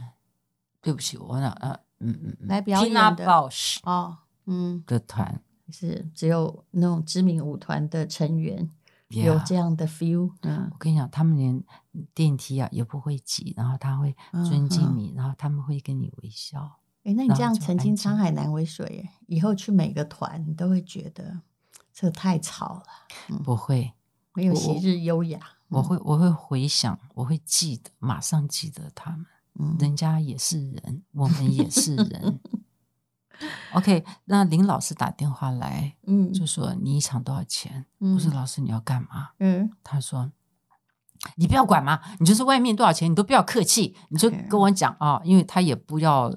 [0.82, 3.26] 对不起，我那呃嗯嗯来表演的
[3.84, 8.70] 哦嗯的团是只有那种知名舞团的成员。
[9.10, 11.64] 有这样的 feel，嗯，我跟你讲，他们连
[12.14, 14.16] 电梯啊也不会挤，然后他会
[14.50, 16.80] 尊敬你，嗯、然后他们会跟你微笑。
[17.04, 21.40] 哎，那你这样曾经沧海难为水，以后去每个团，你都会觉得
[21.94, 22.84] 这太吵了。
[23.30, 23.94] 嗯、不会，
[24.34, 25.40] 没有昔日优雅。
[25.70, 29.26] 我，会，我会回想，我会记得，马上记得他们。
[29.60, 32.40] 嗯，人家也是人，我们也是人。
[33.74, 37.86] OK，那林老师打电话来，嗯，就说你一场多少钱？
[38.00, 39.30] 嗯、我说老师你要干嘛？
[39.40, 40.32] 嗯，他说
[41.36, 46.34] 你不要管嘛，你就是外面多少钱，你都不要客气，你就跟我讲啊，因为他也不要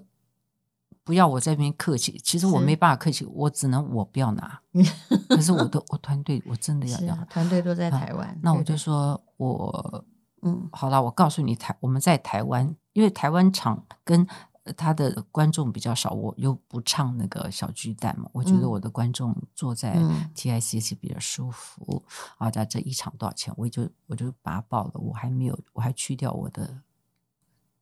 [1.04, 4.60] 不要我在那边客气，其实我没办法客气，我只能我不要拿，
[5.28, 10.04] 可是我的我团队我真的要要，团队都在台湾、啊，那我就说我
[10.42, 14.26] 嗯，好了，我告诉你台我们在台湾，因为台湾厂跟。
[14.76, 19.96] 他的观众比较少，我又不唱那个小巨蛋嘛，我觉得我的观众坐在
[20.34, 22.04] TICC 比较舒服。
[22.38, 23.52] 嗯、啊，在这一场多少钱？
[23.56, 26.82] 我就我就把它报了，我还没有，我还去掉我的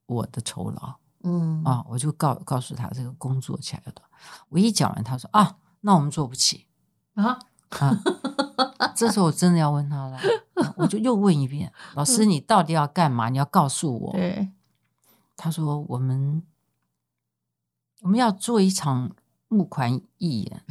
[0.07, 0.95] 我的酬劳。
[1.25, 4.01] 嗯啊，我就告告诉他这个工作起来的。
[4.49, 6.69] 我一讲完，他说啊，那我们做不起
[7.15, 8.01] 啊啊！
[8.95, 13.31] 这时候我真的要问他了，啊、我就又问一遍，老师，你到底要干嘛？
[13.31, 14.13] 你要告诉我。
[14.13, 14.53] 对，
[15.37, 16.45] 他说我们。
[18.03, 19.11] 我们要做一场
[19.49, 20.63] 募款义演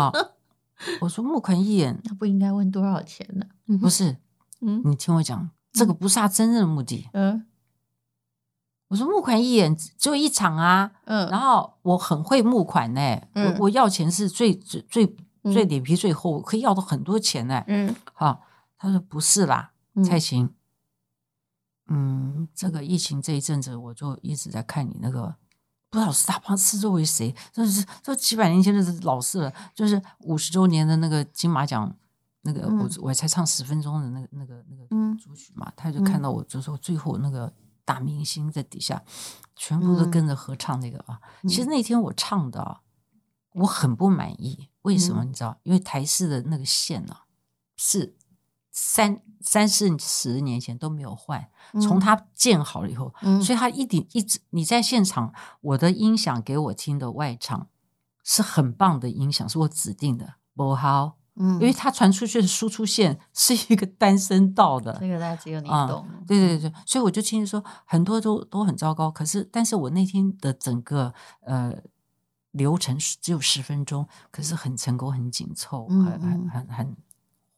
[0.00, 0.12] 啊！
[1.00, 3.46] 我说募款义演，那不应该问多少钱呢？
[3.78, 4.16] 不是，
[4.60, 7.08] 嗯，你听我讲，这个不是他真正的目的。
[7.12, 7.46] 嗯，
[8.88, 17.62] 我说募款义演只有一场啊，嗯，然后我很会募款呢，我我要钱是最最最最脸皮最厚，可以要到很多钱呢。
[17.66, 18.42] 嗯，好，
[18.78, 19.72] 他说不是啦，
[20.04, 20.50] 蔡琴，
[21.88, 25.36] 嗯，这个疫情这一阵子，我就一直在看你那个。
[25.94, 27.32] 不知道是大胖是作为谁？
[27.52, 31.96] 这是这几百年前的老事了，就是五十周年的那个金马奖，
[32.42, 34.84] 那个我我才唱十分钟的那个那个那个
[35.16, 37.52] 主曲嘛，他就看到我就说最后那个
[37.84, 39.00] 大明星在底下，
[39.54, 41.20] 全部都跟着合唱那个啊。
[41.42, 42.80] 其实那天我唱的，
[43.52, 45.60] 我很不满意，为什么你知道？
[45.62, 47.18] 因为台式的那个线呢
[47.76, 48.16] 是。
[48.76, 51.48] 三三四十年前都没有换，
[51.80, 57.68] 从它建好了以后，嗯、所以它一点一直你在现场，我的音响给我听的外场
[58.24, 71.72] 是很棒的音响，是我指定的，不好，嗯，因为它传出去的输出线是一个单声道的，这个大家只有你懂，嗯，对对对，所以我就听说很多都都很糟糕，可是但是我那天的整个呃
[72.50, 76.96] 流程只有十分钟，可是很成功，很紧凑，很很很很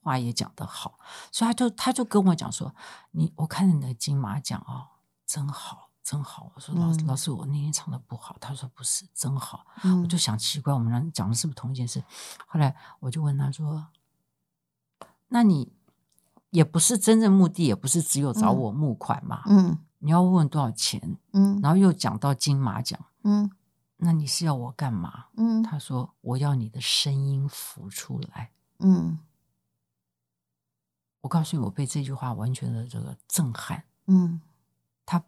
[0.07, 0.99] 话也讲得好，
[1.33, 2.73] 所以他就他就跟我讲说
[3.11, 4.87] ：“你我看你的金马奖哦，
[5.27, 9.67] 真好，真好。”我说：“老师，老师，我那天唱的不好。”他说：“不是，真好。”
[10.03, 12.03] 我就想奇怪，我们俩讲的是不是同一件事？
[12.47, 13.89] 后来我就问他说
[15.29, 15.73] ：“那你
[16.51, 19.43] 也不是真正目的，也不是只有找我募款嘛？
[19.47, 21.19] 嗯，你要问多少钱？
[21.33, 23.51] 嗯，然后又讲到金马奖，嗯。”
[23.99, 25.29] 那你是要我干嘛？
[25.39, 28.51] 嗯，他说我要你的声音浮出来。
[28.81, 29.19] 嗯，
[31.27, 33.83] 我告诉你，我被这句话完全的这个震撼。
[34.07, 34.41] 嗯，
[35.05, 35.25] 他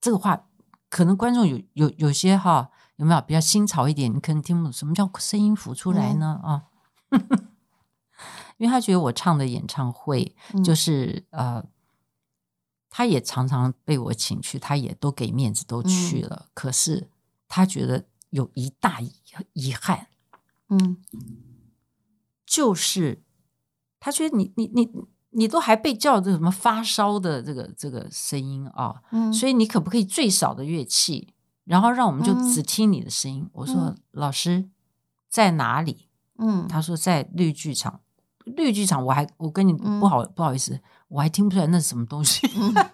[0.00, 0.46] 这个话
[0.88, 4.14] 可能观众有有有些哈有没有比较新潮一点？
[4.14, 6.40] 你可能听不懂什么叫声音浮出来呢？
[6.44, 6.64] 啊、
[7.10, 7.48] 嗯，
[8.58, 11.66] 因为他觉得我唱的演唱会就是、嗯、呃，
[12.88, 17.10] 他也常常被我请去，他也都给面子都去了，嗯、可是。
[17.46, 19.00] 他觉得有一大
[19.52, 20.08] 遗憾，
[20.68, 20.96] 嗯，
[22.44, 23.22] 就是
[24.00, 24.90] 他觉得你你你
[25.34, 33.42] 你都还被叫这什么发烧的这个这个声音啊，嗯，所以你可不可以最少的乐器，然后让我们就只听你的声音？
[33.42, 34.68] 嗯，我说老师
[35.28, 36.08] 在哪里？
[36.38, 38.00] 嗯，他说在绿剧场，
[38.44, 42.46] 绿剧场我还我跟你不好不好意思，我还听不出来那是什么东西。
[42.56, 42.72] 嗯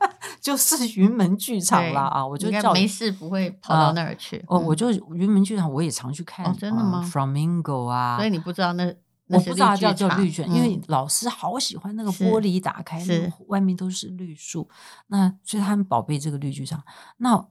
[0.41, 2.27] 就是云门剧场啦啊！
[2.27, 4.43] 我就叫没事不会跑到那儿去。
[4.49, 6.51] 哦，我就云门剧场，我也常去看。
[6.57, 8.91] 真的吗？Flamingo 啊，所以你不知道那
[9.31, 14.69] 我不知道叫叫绿剧，因为老师好喜欢那个玻璃打开，那外面都是绿树，
[15.07, 16.83] 那所以他们宝贝这个绿剧场。
[17.17, 17.47] 那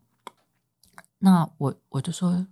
[1.20, 2.48] 那我我就说，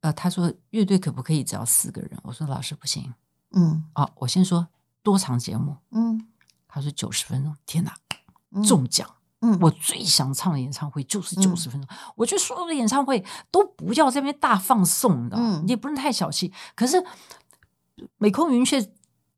[0.00, 2.18] 呃，他说乐队可不可以只要四个人？
[2.22, 3.14] 我说老师不行。
[3.52, 4.68] 嗯，哦，我先说
[5.02, 5.76] 多长节目？
[5.90, 6.28] 嗯，
[6.66, 7.56] 他说九十分钟。
[7.66, 7.94] 天哪！
[8.66, 9.06] 中奖，
[9.40, 11.86] 嗯，我最想唱的演唱会就是九十分钟。
[11.90, 16.50] 嗯、我觉得所有的演唱会都不要在那边大放送的，嗯，你也不能太小气。
[16.74, 16.96] 可是
[18.18, 18.84] 美空云雀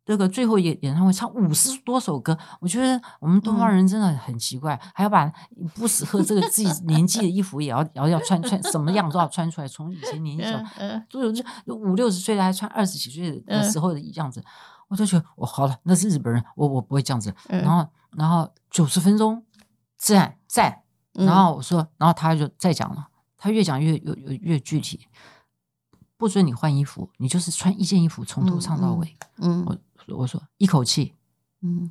[0.04, 5.30] 这个最后演演唱会唱五十多首歌，我觉得我们东方人真的很奇怪，嗯、还要把
[5.74, 9.68] 不适合这个自己 年纪的衣服也要要要穿穿什么样都要穿出来。
[9.68, 10.44] 从以前年纪
[11.08, 14.44] 都有这五六十岁的还穿二十几岁的时候的样子，嗯、
[14.88, 17.88] 我就觉得我好了，那是日本人，我我不会这样子，然后。
[18.16, 19.44] 然后九十分钟，
[19.96, 20.82] 赞赞。
[21.12, 23.06] 然后我说，然后他就再讲了，
[23.38, 25.06] 他越讲越越越越具体，
[26.20, 29.16] 不准你换衣服，你就是穿一件衣服从头唱到尾。
[29.38, 29.78] 嗯，我
[30.18, 31.14] 我说一口气，
[31.62, 31.90] 嗯，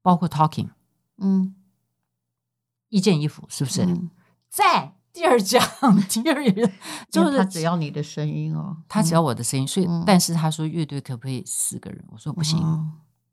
[0.00, 0.70] 包括 talking，
[1.18, 1.54] 嗯，
[2.88, 3.86] 一件衣服是不是？
[4.48, 5.62] 在，第二讲，
[6.08, 6.72] 第二人
[7.12, 12.02] 就是他只要你的声音哦，他只要我的声音，所以但是他说乐队可不可以四个人？
[12.12, 12.58] 我说不行，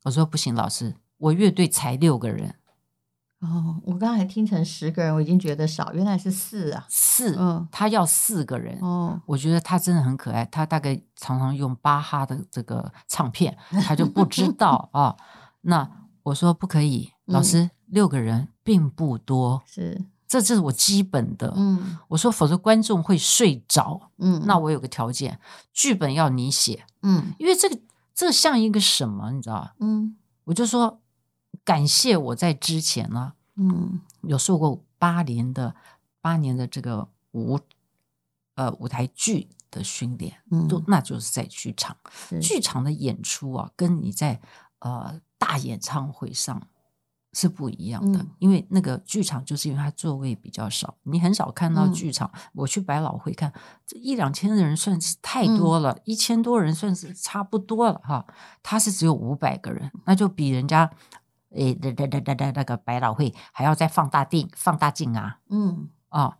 [0.02, 0.94] 我说不行，老师。
[1.16, 2.56] 我乐队才六个人，
[3.42, 15.16] 哦，我刚才听成十个人，我已经觉得少，原来是四啊，四，嗯，他要四个人，哦，我觉得他真的很可爱，他大概常常用巴哈的这个唱片，他就不知道 啊。
[15.62, 15.90] 那
[16.22, 25.40] 我说不可以，老师，六个人并不多，是，这这是我基本的，嗯，我说否则观众会睡着，嗯，那我有个条件，
[25.72, 27.76] 剧本要你写，嗯，因为这个
[28.14, 29.74] 这像一个什么，你知道吧？
[29.80, 31.00] 嗯，我就说。
[31.64, 35.74] 感谢我在之前呢，嗯，有受过八年的
[36.20, 37.60] 八年的这个舞
[38.54, 41.96] 呃舞台剧的训练，嗯，都那就是在剧场，
[42.40, 44.40] 剧场的演出啊，跟你在
[44.80, 46.66] 呃大演唱会上
[47.32, 52.30] 是不一样的，嗯，因为那个剧场就是因为它座位比较少，你很少看到剧场。
[52.34, 53.52] 嗯，我去百老汇看，
[53.86, 58.26] 这一两千的人算是太多了，嗯，一千多人算是差不多了哈，
[58.62, 60.90] 他是只有五百个人，那就比人家。
[61.54, 66.34] 诶，那那那那那个百老汇还要再放大镜，放大镜啊，嗯，哦，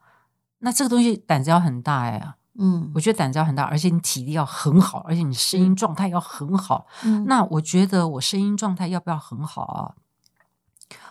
[0.59, 6.87] 那这个东西胆子要很大呀，嗯，我觉得胆子要很大，而且你体力要很好，而且你声音状态要很好。
[7.05, 9.95] 嗯，那我觉得我声音状态要不要很好啊？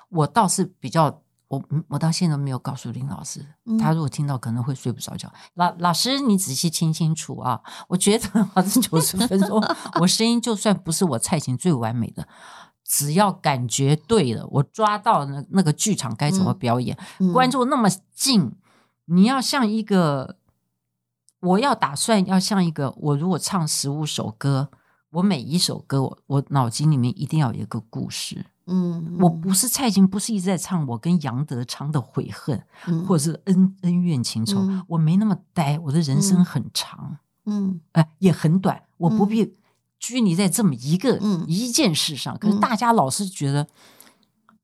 [0.09, 5.31] 我倒是比较，我我到现在都没有告诉林老师，嗯，他如果听到可能会睡不着觉。
[5.53, 7.61] 老老师，你仔细听清楚啊！
[7.87, 9.61] 我觉得好像九十分钟，
[10.01, 12.27] 我声音就算不是我蔡琴最完美的。
[12.91, 17.31] 只要感觉对了，我抓到那那个剧场该怎么表演，嗯。
[17.31, 18.51] 嗯、观众那么近，
[19.05, 20.35] 你要像一个，
[21.39, 24.67] 我要打算要像一个，我如果唱十五首歌，
[25.11, 29.17] 我每一首歌我我脑筋里面一定要有一个故事，嗯，嗯。
[29.21, 39.55] 我不是蔡琴，不是一直在唱我跟杨德昌的悔恨，嗯、或者是恩恩怨情仇，嗯、我没那么呆，我的人生很长，嗯，哎、呃，也很短，我不必、嗯。
[40.01, 43.61] 拘泥在这么一个、嗯、一件事上，可是大家老是觉得，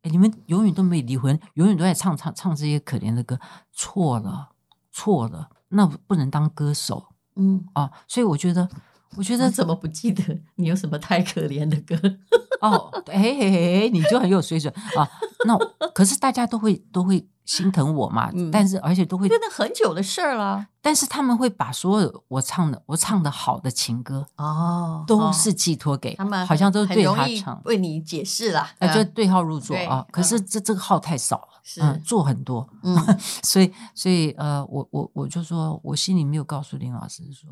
[0.01, 3.39] 哎、嗯，你们永远都没离婚，永远都在唱唱唱这些可怜的歌，
[3.71, 4.49] 错了，
[4.91, 7.09] 错了，那不能当歌手。
[7.35, 7.63] 嗯。
[7.73, 8.67] 啊，所以我觉得，
[9.15, 11.95] 我觉得怎么不记得 你有什么太可怜的歌？
[12.61, 15.07] 哦，哎嘿嘿嘿，你就很有水准啊。
[15.45, 15.57] 那
[15.93, 17.27] 可是大家都会都会。
[17.47, 18.29] 心疼我嘛？
[18.33, 20.67] 嗯、但是而且都会真的很久的事儿了。
[20.81, 30.05] 但是他们会把所有我唱的我唱的好的情歌哦，都是寄托给他们，好像都是对他唱，为你解释了，哎、呃，就对号入座啊。
[30.11, 31.47] 可是这这个号太少了，
[31.79, 32.97] 嗯，做很多， 嗯，
[33.43, 37.49] 所以所以呃，我我我就说我心里没有告诉林老师说，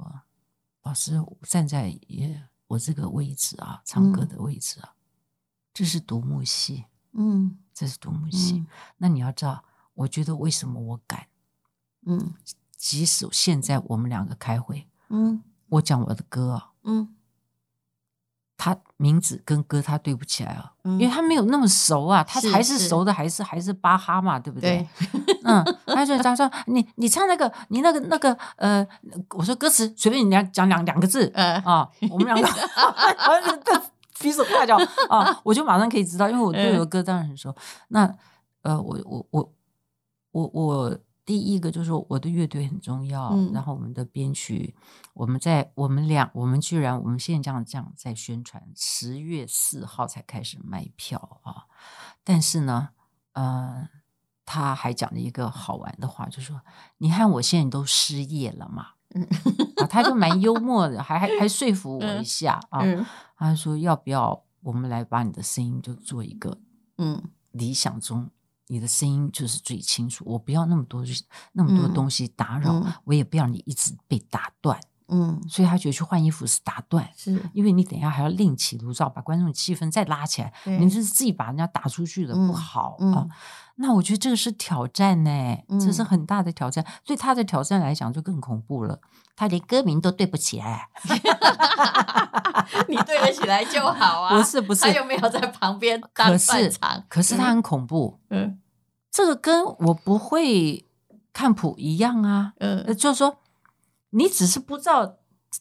[0.85, 4.97] 老师站在也我这个位置啊，唱歌的位置啊，嗯、
[5.73, 8.67] 这是独幕戏，嗯，这是独幕戏，嗯、
[8.97, 9.65] 那你要知道。
[9.95, 11.27] 我觉得为什么我敢？
[12.05, 12.33] 嗯，
[12.75, 17.14] 即使现在我们两个开会，嗯，我讲我的歌啊，嗯，
[18.57, 24.87] 他名字跟歌他对不起来啊，因为他没有那么熟啊，他还是熟的，还是还是巴哈嘛，对不对？
[25.43, 28.85] 嗯，他就他说你你唱那个你那个那个呃，
[29.31, 32.47] 我说歌词随便你两讲两两个字，啊，我们两个
[34.19, 34.77] 比手画脚
[35.09, 37.53] 啊，我就马上可以知道，因为我对我的歌当然很熟。
[37.89, 38.09] 那
[38.61, 39.51] 呃，我我我。
[40.35, 44.75] 我我第一个就是我的乐队很重要，嗯、然后我们的编曲，
[45.15, 51.65] 我们在我们俩，我们居然我们现在这样这样在宣传，十月四号才开始卖票啊！
[52.23, 52.89] 但是呢，
[53.33, 53.89] 呃，
[54.45, 56.61] 他还讲了一个好玩的话，就是说
[56.99, 59.27] 你看我现在都失业了嘛，嗯、
[59.77, 63.03] 啊，他就蛮幽默的，还还还说服我一下啊，嗯、
[63.35, 66.59] 他说要不要我们来把你的声音就做一个
[66.99, 68.29] 嗯理想中。
[68.67, 71.03] 你的声音就是最清楚，我不要那么多
[71.53, 74.79] 那么多东西打扰，嗯、我也不要你一直被打断。
[75.07, 83.27] 嗯，所以他觉得去换衣服是打断，是因为你等一下还要另起炉灶，把观众的气氛再拉起来，对你是自己把人家打出去的不好、嗯、啊。
[83.75, 85.29] 那我觉得这个是挑战呢，
[85.69, 86.83] 嗯、这是很大的挑战。
[87.03, 88.99] 对他的挑战来讲就更恐怖了，
[89.35, 90.89] 他连歌名都对不起来。
[92.87, 97.03] 你对得起来就好啊，不是不是，他又没有在旁边当伴唱？
[97.07, 98.19] 可是，他很恐怖。
[98.29, 98.59] 嗯，
[99.11, 100.85] 这个跟我不会
[101.33, 102.53] 看谱一样啊。
[102.59, 103.37] 嗯，就是说。
[104.11, 105.17] 你只是不知道，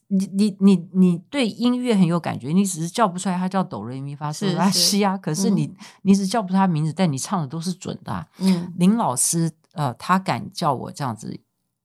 [0.06, 5.18] 你你你你对音乐很有感觉，你只是叫不出来，他叫哆瑞咪发嗦拉西啊。
[5.18, 8.24] 可是你、嗯、你只叫不出他名字，但你唱的都是准的、啊。
[8.38, 11.36] 嗯，林老师呃，他敢叫我这样子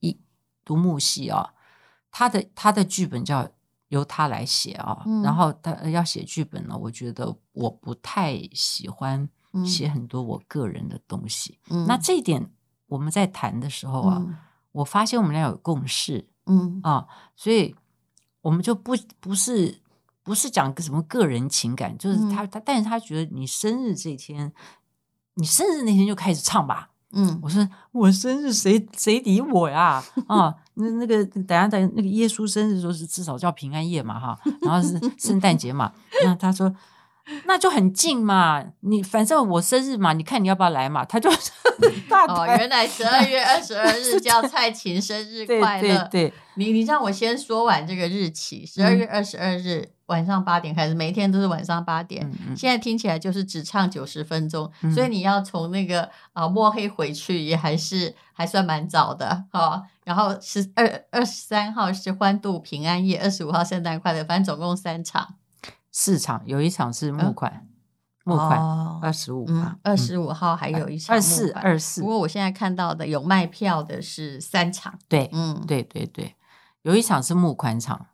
[0.02, 0.16] 一
[0.64, 1.54] 独幕戏啊，
[2.12, 3.50] 他的他的剧本叫
[3.90, 5.04] 由他来写啊。
[5.06, 9.30] 嗯、然后他要写剧本呢，我觉得我不太喜欢
[9.66, 11.60] 写很多我个人的东西。
[11.70, 12.52] 嗯，那这一点
[12.88, 14.38] 我们在谈的时候啊，嗯、
[14.72, 16.28] 我发现我们俩有共识。
[16.52, 17.06] 嗯啊，
[17.36, 17.76] 所以
[18.42, 19.80] 我们就不不是
[20.24, 24.52] 不是讲个什么个人情感，就是他他，但是他觉得你生日这天，
[25.36, 26.89] 你生日那天就开始唱吧。
[27.12, 30.04] 嗯，我说我生日谁谁理我呀？
[30.28, 35.92] 啊，那那个等下等那个耶稣生日，说是至少叫平安夜嘛哈，然后是圣诞节嘛。
[36.24, 36.74] 那他说。
[37.46, 41.04] 那就很近嘛，你反正我生日嘛，你看你要不要来嘛？
[41.06, 41.30] 他就
[42.10, 45.82] 大哦，原来十二月二十二 日叫蔡琴生日快乐。
[45.82, 52.26] 对，对，对，你你让我先说完这个日期，十二月二十二日晚上八点开始，每一天都是晚上八点。
[52.26, 59.84] 嗯嗯，现在听起来就是只唱九十分钟，嗯、所以你要从那个啊摸黑回去也还是还算蛮早的哈。
[60.04, 65.36] 然后十二二十三号是欢度平安夜，二十五号圣诞快乐，反正总共三场。
[66.02, 67.68] 四场，有一场是募款，
[68.24, 68.58] 募款
[69.02, 72.00] 二十五号，二十五号还有一场二四二四。
[72.00, 76.36] 不过我现在看到的有卖票的是三场，对，嗯，对对对，
[76.84, 78.06] 有一场是募款场。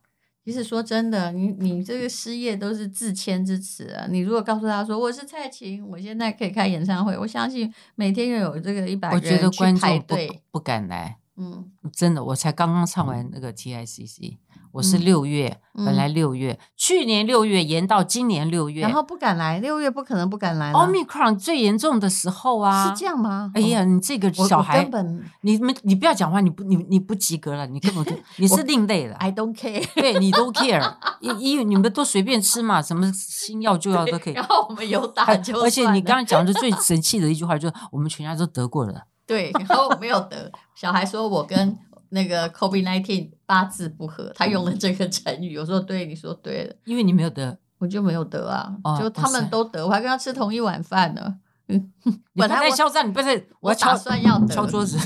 [0.44, 4.08] 其实说真的，你你这个失业都是自谦之词啊！
[4.10, 11.20] 你如果告诉他说我是蔡琴，我现在可以开演唱会，我相信每天又有这个一百个人去排队，不不敢来。
[11.38, 14.38] 嗯，真的，我才刚刚唱完那个 TICC。
[14.76, 20.74] 我是六月，嗯、本来六月，嗯、去年六月延到今年六月，然后不敢来，六月不可能不敢来。
[20.74, 23.50] Omicron 最严重的时候啊，是这样吗？
[23.56, 29.14] 哎呀，你这个小孩，根本你们你不要讲话，你不你你不及格了，你根本就 你是另类的。
[29.16, 34.34] I don't care，对你都 care，因因为你们都随便吃嘛，什么新药旧药都可以。
[34.34, 39.04] 然后我们有 打就，而且你刚刚讲的最神气的一句话就是我们全家都得过了。
[39.26, 41.78] 对，然后我没有得，小孩说我跟。
[42.16, 45.60] 那个 COVID-19 八字不合，他用了这个成语。
[45.60, 48.74] 我说对，你说对了，因为你没有得，我就没有得啊。
[48.86, 51.36] 哦、就他们都得，我还跟他吃同一碗饭呢。
[51.68, 51.92] 嗯，
[52.36, 54.98] 本来在嚣张，你不是我打算要得敲桌子，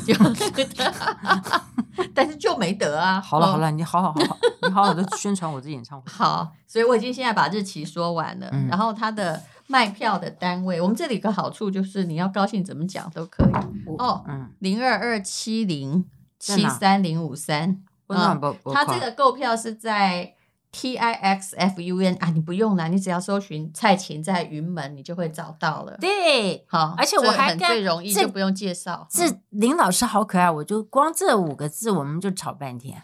[2.13, 3.19] 但是就没得啊。
[3.19, 6.05] 好了好了，你好好好好，你好好的宣传我这演唱会。
[6.11, 13.51] 好，所以我已经现在把日期说完了，嗯、然后他的卖票的单位，我们这里有个好处就是你要高兴怎么讲都可以。
[13.97, 16.05] 哦，嗯，零二二七零。
[16.39, 17.83] 七三零五三。
[18.07, 18.41] 嗯，
[18.73, 20.33] 他这个购票是在
[20.71, 25.95] T I X F U N 啊，你不用了，你只要搜寻蔡琴在云门，你就会找到了。
[25.99, 29.07] 对，好，而且我还最容易就不用介绍。
[29.11, 33.03] 这林老师好可爱，我就光这五个字我们就吵半天。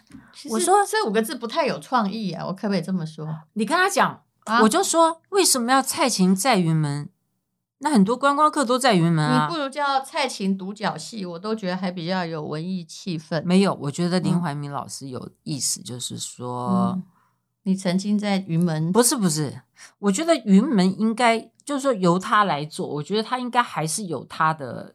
[0.50, 3.28] 我说这五个字不太有创意啊，我可不可以这么说？
[3.52, 7.08] 你跟他讲，啊、我就说为什么要蔡琴在云门？
[7.78, 13.42] 那很多观光客都在云门啊，你不如叫蔡琴独角戏，我都觉得还比较有文艺气氛。
[13.44, 17.02] 没有，我觉得林怀民老师有意思，就是说、嗯、
[17.64, 19.60] 你曾经在云门，不是不是，
[19.98, 24.94] 我觉得云门应该就是说由他来做，我觉得他应该还是有他的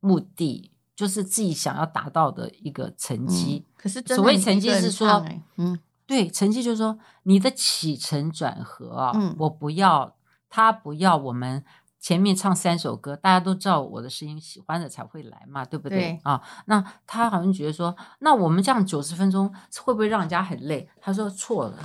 [0.00, 3.64] 目的，就是自己想要达到的一个成绩。
[3.66, 5.24] 嗯、可是所谓成绩是说，
[5.56, 10.14] 嗯，对，成绩就是说你的起承转合啊，嗯、我不要
[10.50, 11.64] 他不要我们。
[12.00, 16.40] 前面唱三首歌，大家都知道我的声音，喜欢的才会来嘛，对不对，对啊？
[16.64, 20.88] 那他好像觉得说，那我们这样九十分钟会不会让人家很累？
[20.98, 21.76] 他说错了，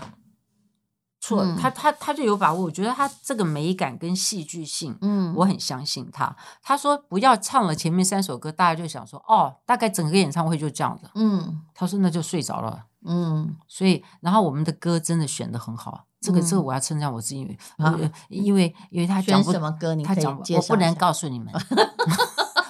[1.20, 1.54] 错了。
[1.54, 6.34] 嗯、他他他就有把握，我觉得他这个美感跟戏剧性，嗯，我很相信他。
[6.64, 11.10] 他说不要唱了前面三首歌，大家就想说哦，大概整个演唱会就这样子。
[11.16, 12.86] 嗯，他说那就睡着了。
[13.08, 16.06] 嗯，所以然后我们的歌真的选的很好。
[16.26, 21.54] 这个这个我要称赞我自己，因为、嗯、因为因为他讲不什么歌，你他讲我不能告诉你们。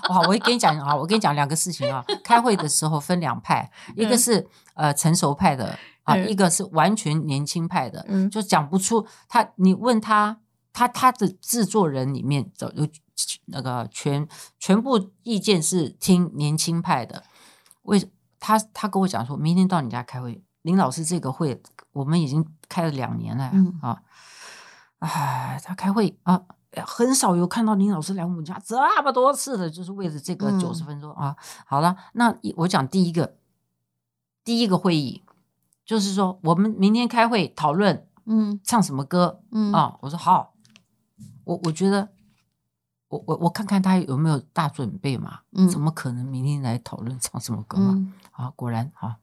[0.08, 2.06] 好，我跟你讲啊，我跟你讲两个事情啊。
[2.24, 9.50] 开会的时候分两派，一个是呃成熟派的啊，一个是完全年轻派的，嗯、就讲不出他。
[9.56, 10.38] 你问他，
[10.72, 12.88] 他他的制作人里面有有
[13.46, 14.28] 那个全
[14.60, 17.24] 全部意见是听年轻派的。
[17.82, 18.08] 为
[18.40, 21.62] 他他跟我讲说，明天到你家开会，林老师这个会。
[21.96, 24.04] 我们已经开了两年了、嗯、啊！
[25.00, 26.42] 哎，他开会啊，
[26.86, 31.38] 很少有看到林老师来我们家这么多次的，就是为了这个九十分钟、嗯、啊。
[31.66, 33.38] 好了，那我讲第一个，
[34.44, 35.24] 第一个会议
[35.86, 39.98] 就是说，我们明天开会讨论，嗯，唱什么歌，嗯啊。
[40.02, 40.54] 我说好，
[41.46, 42.10] 我我觉得，
[43.08, 45.40] 我我我看看他有没有大准备嘛？
[45.54, 47.94] 嗯，怎么可能明天来讨论唱什么歌嘛？
[47.96, 49.16] 嗯、啊，果然啊。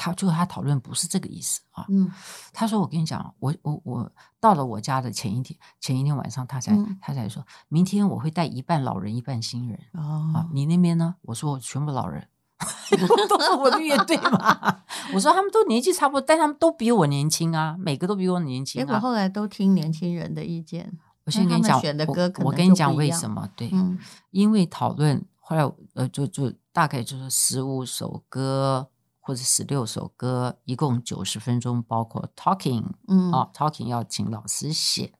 [0.00, 2.10] 他就和他讨论不是这个意思啊，嗯，
[2.54, 11.16] 他说我跟你讲，我我我到了我家的前一天，前一天晚上他才、嗯、他才说，明天我会带一半老人一半新人哦，啊，你那边呢？
[11.20, 12.26] 我说我全部老人，
[13.28, 14.80] 都是我的乐队嘛。
[15.12, 18.82] 我说他们都年纪差不多，但他们都比我年轻啊，每个都比我年轻、啊。
[18.82, 20.98] 结果后来都听年轻人的意见。
[21.26, 23.46] 我先跟你讲，选的歌我，我跟你讲为什么？
[23.54, 23.98] 对，嗯、
[24.30, 28.88] 因为讨论后来呃，就就大概就是十五首歌。
[29.22, 35.12] 或者十六首歌，一共九十分钟，包括 talking，嗯，啊，talking 要请老师写，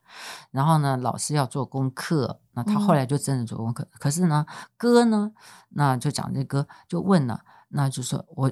[0.51, 3.85] 然后呢，老师要做功课，那他后来就真的做功课。
[3.85, 4.47] 嗯、可是呢，
[4.77, 5.33] 歌呢，
[5.69, 8.51] 那就讲这歌，就问了，那就说我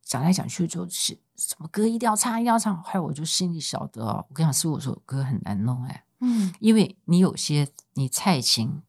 [0.00, 2.74] 讲来讲去就是什么歌一定要唱，一定要唱。
[2.82, 8.80] 后来我就心里晓得哦，我跟你讲，十五首歌很难弄哎，嗯，因为你有些你蔡琴，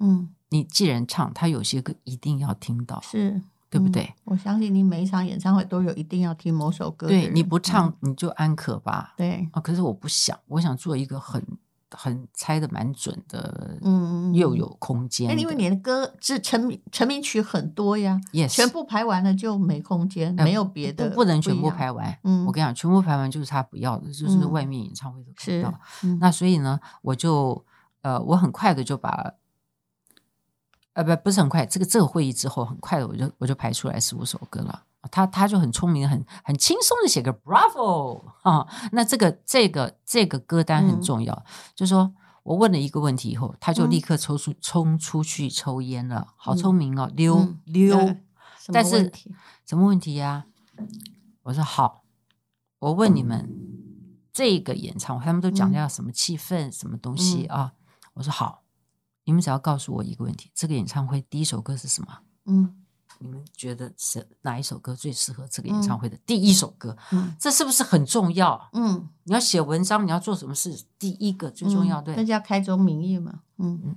[0.00, 3.42] 嗯，你既然唱，他有些歌一定要听到，是。
[3.74, 4.08] 对不对？
[4.22, 7.08] 我相信你每一场演唱会都有一定要听某首歌。
[7.08, 9.14] 对，你不唱你就安可吧。
[9.16, 11.44] 对啊，可是我不想，我想做一个很
[11.90, 15.36] 很猜的蛮准的，嗯，又有空间。
[15.36, 22.16] 因为你的歌是成名成名曲很多呀，Yes，全部排完了就没空间，没有别的，不能全部排完。
[22.22, 25.74] 嗯，我跟你讲，全部排完就是他不要的，就是外面演唱会都看到。
[26.20, 27.64] 那所以呢，我就
[28.02, 29.34] 呃，我很快的就把。
[30.94, 31.64] 呃，不，不是很快。
[31.66, 34.82] 这个这个会议之后，很快的，我就我就排出来十五首歌了。
[35.10, 38.66] 他他就很聪明，很很轻松的写个 Bravo 啊。
[38.92, 47.98] 那这个这个这个歌单很重要，嗯、就是说我问了一个问题以后，他就立刻抽出、嗯、冲出去抽烟了，好聪明哦，溜、嗯、溜。
[47.98, 48.24] 嗯、
[48.72, 49.12] 但是
[49.66, 50.46] 什么问题呀、
[50.78, 50.82] 啊？
[51.42, 52.04] 我说好，
[52.78, 57.74] 我问你们，嗯、这个演唱会他们都讲要什么气氛，嗯、什么东西啊？
[58.14, 58.63] 我说好。
[59.24, 62.18] 你们只要告诉我一个问题：这个演唱会第一首歌是什么？
[62.44, 62.84] 嗯，
[63.18, 66.96] 你们觉得是哪一首歌最适合这个演唱会的第一首歌？
[67.10, 68.68] 嗯，这是不是很重要？
[68.74, 70.84] 嗯，你要写文章，你要做什么事？
[70.98, 73.40] 第一个最重要，对，那叫开宗明义嘛。
[73.56, 73.96] 嗯嗯，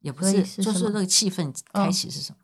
[0.00, 2.38] 也不是，就是那个气氛开启是什么？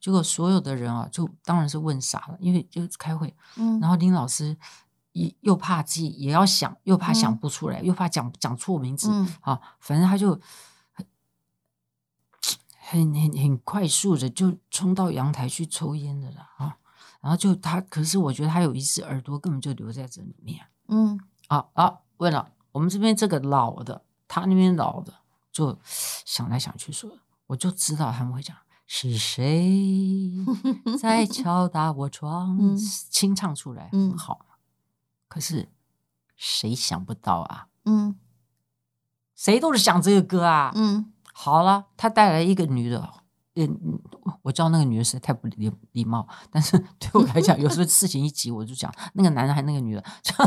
[0.00, 4.56] 结果所有的人啊，就当然是问傻了，因为就开会，嗯，然后林老师
[5.12, 9.08] 又又怕自己，也要想，又怕想不出来，又怕讲讲错名字，
[9.40, 10.40] 啊，反正他就。
[12.86, 16.76] 很很很快速的就冲到阳台去抽烟的了啊！
[17.20, 20.66] 然后就他，可是我觉得他有一只耳朵根本就留在这里面。
[20.88, 21.18] 嗯，
[21.48, 25.14] 啊啊，问了我们这边这个老的，他那边老的，
[25.50, 27.10] 就想来想去说，
[27.46, 28.54] 我就知道他们会讲
[28.86, 30.30] 是谁
[31.00, 32.58] 在敲打我窗？
[32.60, 34.44] 嗯、清唱出来很好，
[35.26, 35.70] 可是
[36.36, 37.68] 谁想不到啊？
[37.86, 38.18] 嗯，
[39.34, 40.72] 谁都是想这个歌啊。
[40.74, 43.10] 嗯，好了，他带来一个女的。
[43.56, 44.00] 嗯，
[44.42, 50.04] 我知道那个女的实在太不礼礼貌，但是对我来讲，有时候事情一急，我就讲那个男的还那个女的，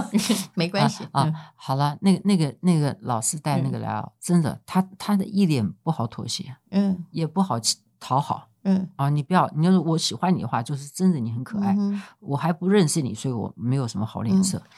[0.56, 1.34] 没关系啊，啊。
[1.56, 7.58] 好了，那个那个那个老师带那个来啊，嗯、真的，他他的一脸不好妥协，嗯，也不好
[7.98, 14.58] 讨好，嗯啊，你不要，你要是我喜欢你的话，就是真的你很可爱，嗯、我还不认识你，所以我没有什么好脸色。
[14.58, 14.70] 嗯、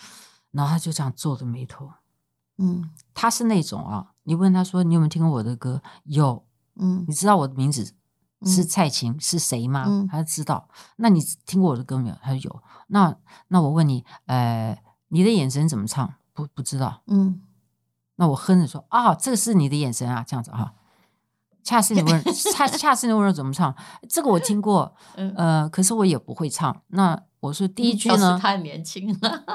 [0.52, 1.90] 然后他就这样皱着眉头，
[2.60, 5.82] 嗯，他是那种啊，你问他说你有没有听过我的歌？
[6.04, 6.46] 有，
[6.76, 7.94] 嗯，你知道我的名字？
[8.46, 9.84] 是蔡琴、嗯、是谁吗？
[9.86, 10.70] 嗯、他知道。
[10.96, 12.16] 那你听过我的歌没有？
[12.22, 12.64] 他说有。
[12.88, 13.14] 那
[13.50, 16.14] 那我问你，呃，你的眼神怎么唱？
[16.34, 17.02] 不不知道。
[17.08, 17.42] 嗯。
[18.16, 20.74] 那我哼着说啊，这个是你的眼神啊，这样子哈。
[21.64, 22.24] 恰似你问，
[22.56, 23.76] 恰恰似你温柔怎么唱？
[24.08, 24.96] 这个我听过。
[25.36, 26.82] 呃，可是我也不会唱。
[26.88, 28.40] 那我说第一句呢？
[28.42, 29.14] 他很年轻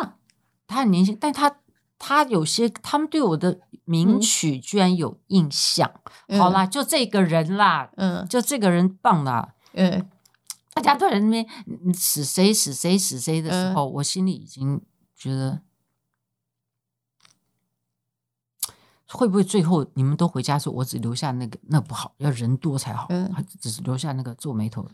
[0.69, 1.51] 他很年轻，但他
[1.99, 3.61] 他有些他们对我的。
[3.87, 10.09] 名曲居然有印象，嗯、好啦，就这个人啦，嗯，就这个人棒啦，嗯，
[10.73, 11.47] 大家都在那边
[11.93, 14.81] 死谁死谁死谁的时候，嗯、我心里已经
[15.15, 15.61] 觉得
[19.07, 23.31] 会不会最后你们都回家说，我只留下那个，那不好，要人多才好，嗯，
[23.61, 24.89] 只是留下那个皱眉头，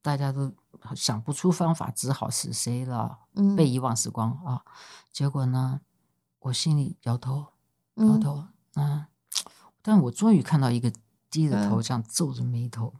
[0.00, 0.52] 大家都
[0.94, 4.62] 想不出方法，只好死谁了，嗯，被遗忘时光啊，
[5.10, 5.80] 结果呢，
[6.42, 7.46] 我心里摇头。
[7.96, 8.42] 摇头，
[8.76, 9.04] 嗯，
[9.82, 10.90] 但我终于看到一个
[11.30, 12.94] 低着头，这样皱着眉头，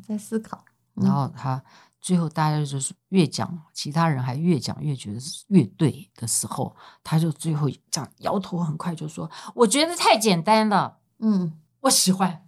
[0.00, 0.64] 在思考。
[0.94, 1.60] 然后他
[2.00, 12.46] 最后大家就是越讲，其他人还越讲越觉得是越对的时候，他就最后这样摇头，很快就说：“我觉得太简单了。”嗯，我喜欢。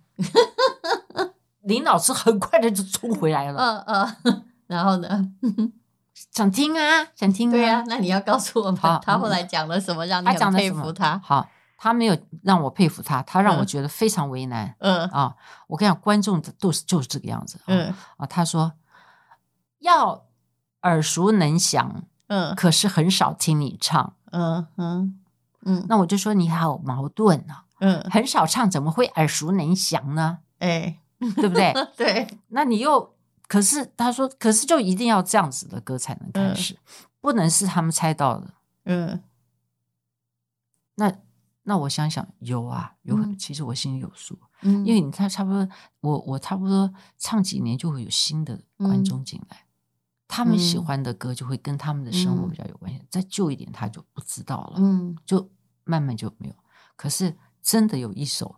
[1.63, 3.85] 林老师很快的就冲回来了。
[3.89, 5.33] 嗯嗯， 然后呢？
[6.33, 7.51] 想听啊，想听。
[7.51, 11.21] 对啊，那你要告诉我们，他后来讲了什么，让你很佩服他？
[11.25, 11.49] 好。
[11.83, 14.77] 他没有让我佩服他，他让我觉得非常为难。
[14.81, 15.35] 嗯啊，
[15.67, 17.59] 我跟你讲，观众都是就是这个样子。
[17.69, 18.71] 嗯啊，他说
[19.79, 20.27] 要
[20.83, 24.13] 耳熟能详，嗯，可是很少听你唱。
[24.31, 25.19] 嗯嗯
[25.65, 27.65] 嗯，那我就说你好矛盾啊。
[27.81, 30.41] 嗯，很少唱怎么会耳熟能详呢？
[30.59, 30.99] 哎，
[31.37, 31.73] 对不对？
[31.97, 32.29] 对。
[32.49, 33.15] 那你又
[33.51, 36.79] 可是他说，可是就一定要这样子的歌才能开始，
[37.21, 38.55] 不能是他们猜到的。
[38.85, 39.21] 嗯，
[40.95, 41.13] 那。
[41.65, 43.17] 那我想想，有啊，有。
[43.35, 45.69] 其实我心里有数，嗯，因为你看，差不多，
[46.01, 49.67] 我我差不多唱几年，就会有新的观众进来，
[50.27, 53.01] 他们喜欢的歌就会跟他们的生活比较有关系。
[53.11, 55.51] 再旧一点，他就不知道了，嗯，就
[55.85, 56.55] 慢慢就没有。
[56.97, 58.57] 可是真的有一首，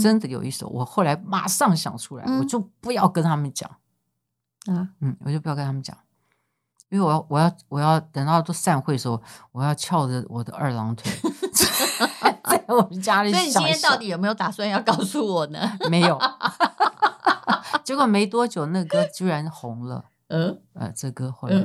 [0.00, 3.68] 真的有一首，我后来马上想出来，我就不要跟他们讲
[4.66, 5.96] 啊，嗯，我就不要跟他们讲，
[6.88, 9.20] 因为我要我要我要等到都散会的时候，
[9.52, 11.10] 我要翘着我的二郎腿。
[12.44, 15.78] 在我们家里，所以你今天到底有没有打算要告诉我呢？
[15.88, 16.18] 没有，
[17.84, 20.04] 结果没多久，那歌居然红了。
[20.28, 21.56] 嗯，呃，这歌后来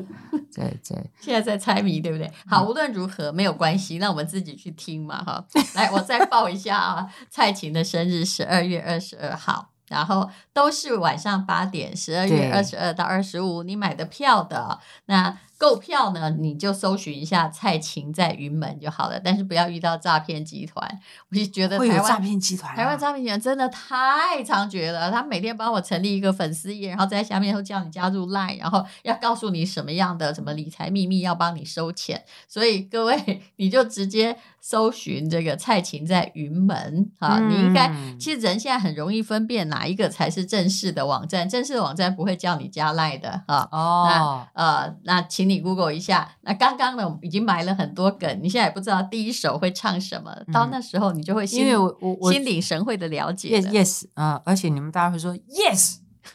[0.52, 2.30] 在在 现在在猜谜，对不对？
[2.46, 5.46] 好，无论如何没有关系，那我们自己去听嘛，哈。
[5.76, 9.70] 来，我再报一下啊，蔡琴的生日十二月二十二号。
[9.88, 14.80] 然后都是晚上八点，十二月二十二到二十五，你买的票的。
[15.06, 19.20] 那购票呢，你就搜寻一下蔡琴在云门就好了。
[19.20, 21.00] 但是不要遇到诈骗集团，
[21.30, 25.12] 我就觉得台湾诈骗集团、啊，台湾诈骗集团真的太猖獗了。
[25.12, 32.24] 他每天帮我成立一个粉丝页，然后在下面会叫你加入 Line，然后要告诉你什么样的什么理财秘密要帮你收钱。
[32.48, 34.38] 所以各位，你就直接。
[34.60, 37.90] 搜寻这个蔡琴在云门啊，你应该
[38.20, 43.66] 其实人现在很容易分辨哪一个才是正式的网站，正式的网站不会叫你加 Line 的啊。
[43.72, 46.30] 哦，那呃，那请你 Google 一下。
[46.42, 53.60] 那刚刚呢，我们已经埋了很多梗，你现在也不知道第一首会唱什么，到那时候你就会心因为我我心领神会的了解。
[53.60, 55.98] Yes yes 啊，而且你们大家会说 Yes，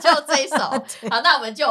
[0.00, 0.56] 就这一首。
[1.10, 1.66] 好，那我们就。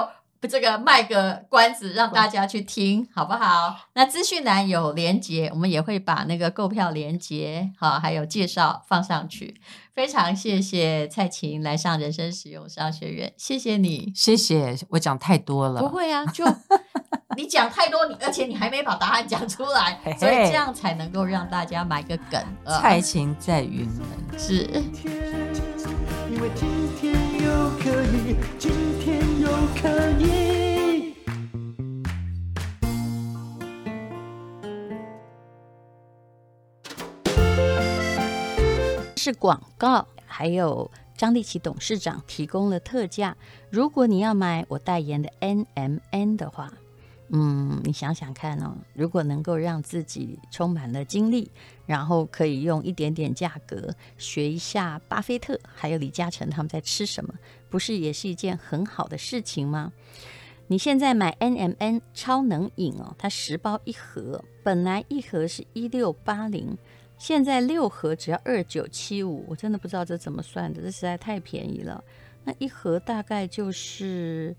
[0.47, 3.75] 这个卖个关子，让大家去听，好不好？
[3.95, 9.59] 那资讯栏有连接，我们也会把那个购票连接，好，还有介绍放上去。
[9.97, 14.77] 非常谢谢蔡琴来上人生实用商学院，谢谢你，谢谢。
[14.89, 16.45] 我讲太多了，不会啊，就
[17.35, 22.39] 你讲太多，你而且你还没把答案讲出来，所以这样才能够让大家埋个梗。
[22.79, 24.67] 蔡琴在云门是。
[26.29, 26.69] 因为今
[27.01, 29.47] 天又可以，今天又
[29.81, 29.89] 可
[30.23, 30.46] 以。
[39.28, 43.36] 是广告，还有张立奇董事长提供了特价。
[43.69, 46.71] 如果你要买我代言的 NMN 的话，
[47.28, 51.51] 嗯，你想想看哦，如果能够让自己充满了精力，
[51.86, 57.34] 然后可以用一点点价格学一下巴菲特还有李嘉诚他们在吃什么，
[57.69, 59.91] 不是也是一件很好的事情吗？
[60.67, 66.78] 你现在买 NMN 超能饮哦，它十包一盒，本来一盒是一六八零，
[67.18, 72.03] 现在六盒只要二九七五，我真的不知道这怎么算的，这实在太便宜了。
[72.43, 74.55] 那一盒大概就是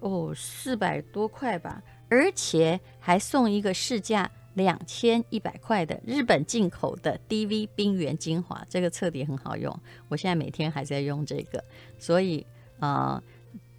[0.00, 9.76] 哦四百多块吧，而且还送一个市价两千一百块的日本进口的 DV 冰原精华，这个彻底很好用，
[10.08, 11.62] 我现在每天还在用这个，
[11.98, 12.46] 所以
[12.78, 13.14] 啊。
[13.14, 13.22] 呃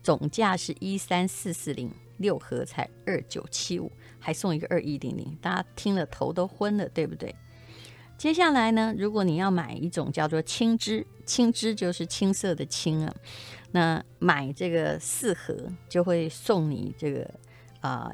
[0.03, 7.35] 总价是一三四四零，六盒才二九七五，还送一个二一零零，大家听了头都昏了，对不对？
[8.17, 13.13] 接下来呢，如果你要买一种叫做青汁，青汁就是青色的青啊，
[13.71, 15.55] 那买这个四盒
[15.87, 17.29] 就会送你这个
[17.81, 18.11] 啊。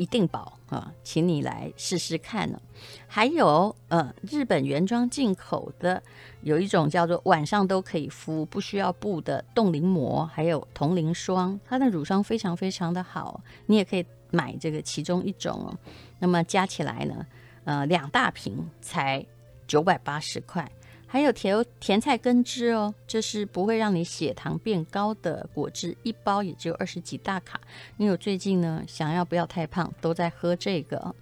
[0.00, 2.62] 一定保啊，请你来试试看呢。
[3.08, 6.00] 还有，呃，日本原装进口的
[6.42, 15.76] 有一种叫做晚上都可以敷，不需要布的冻龄膜，还有铜铃霜，它的乳霜非常非常的好，你也可以买这个其中一种哦。
[16.20, 17.26] 那么加起来呢，
[17.68, 19.22] 呃，两大瓶才
[19.66, 20.66] 九百八十块。
[21.06, 27.60] 还有甜甜菜根汁哦，这是不会让你血糖变高的果汁，一包也只有二十几大卡。
[27.98, 31.14] 因为我最近呢，想要不要太胖，都在喝这个。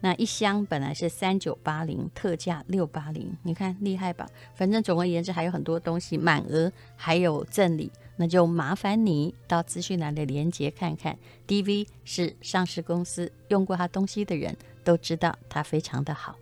[0.00, 4.28] 那一箱本来是三九八零，特价六八零，你看厉害吧？
[4.54, 11.18] 反正总而言之还有很多东西满额，还有赠礼，那就麻烦你到资讯栏的链接看看。
[11.46, 16.36] DV 是上市公司，用过它东西的人都知道它非常的好。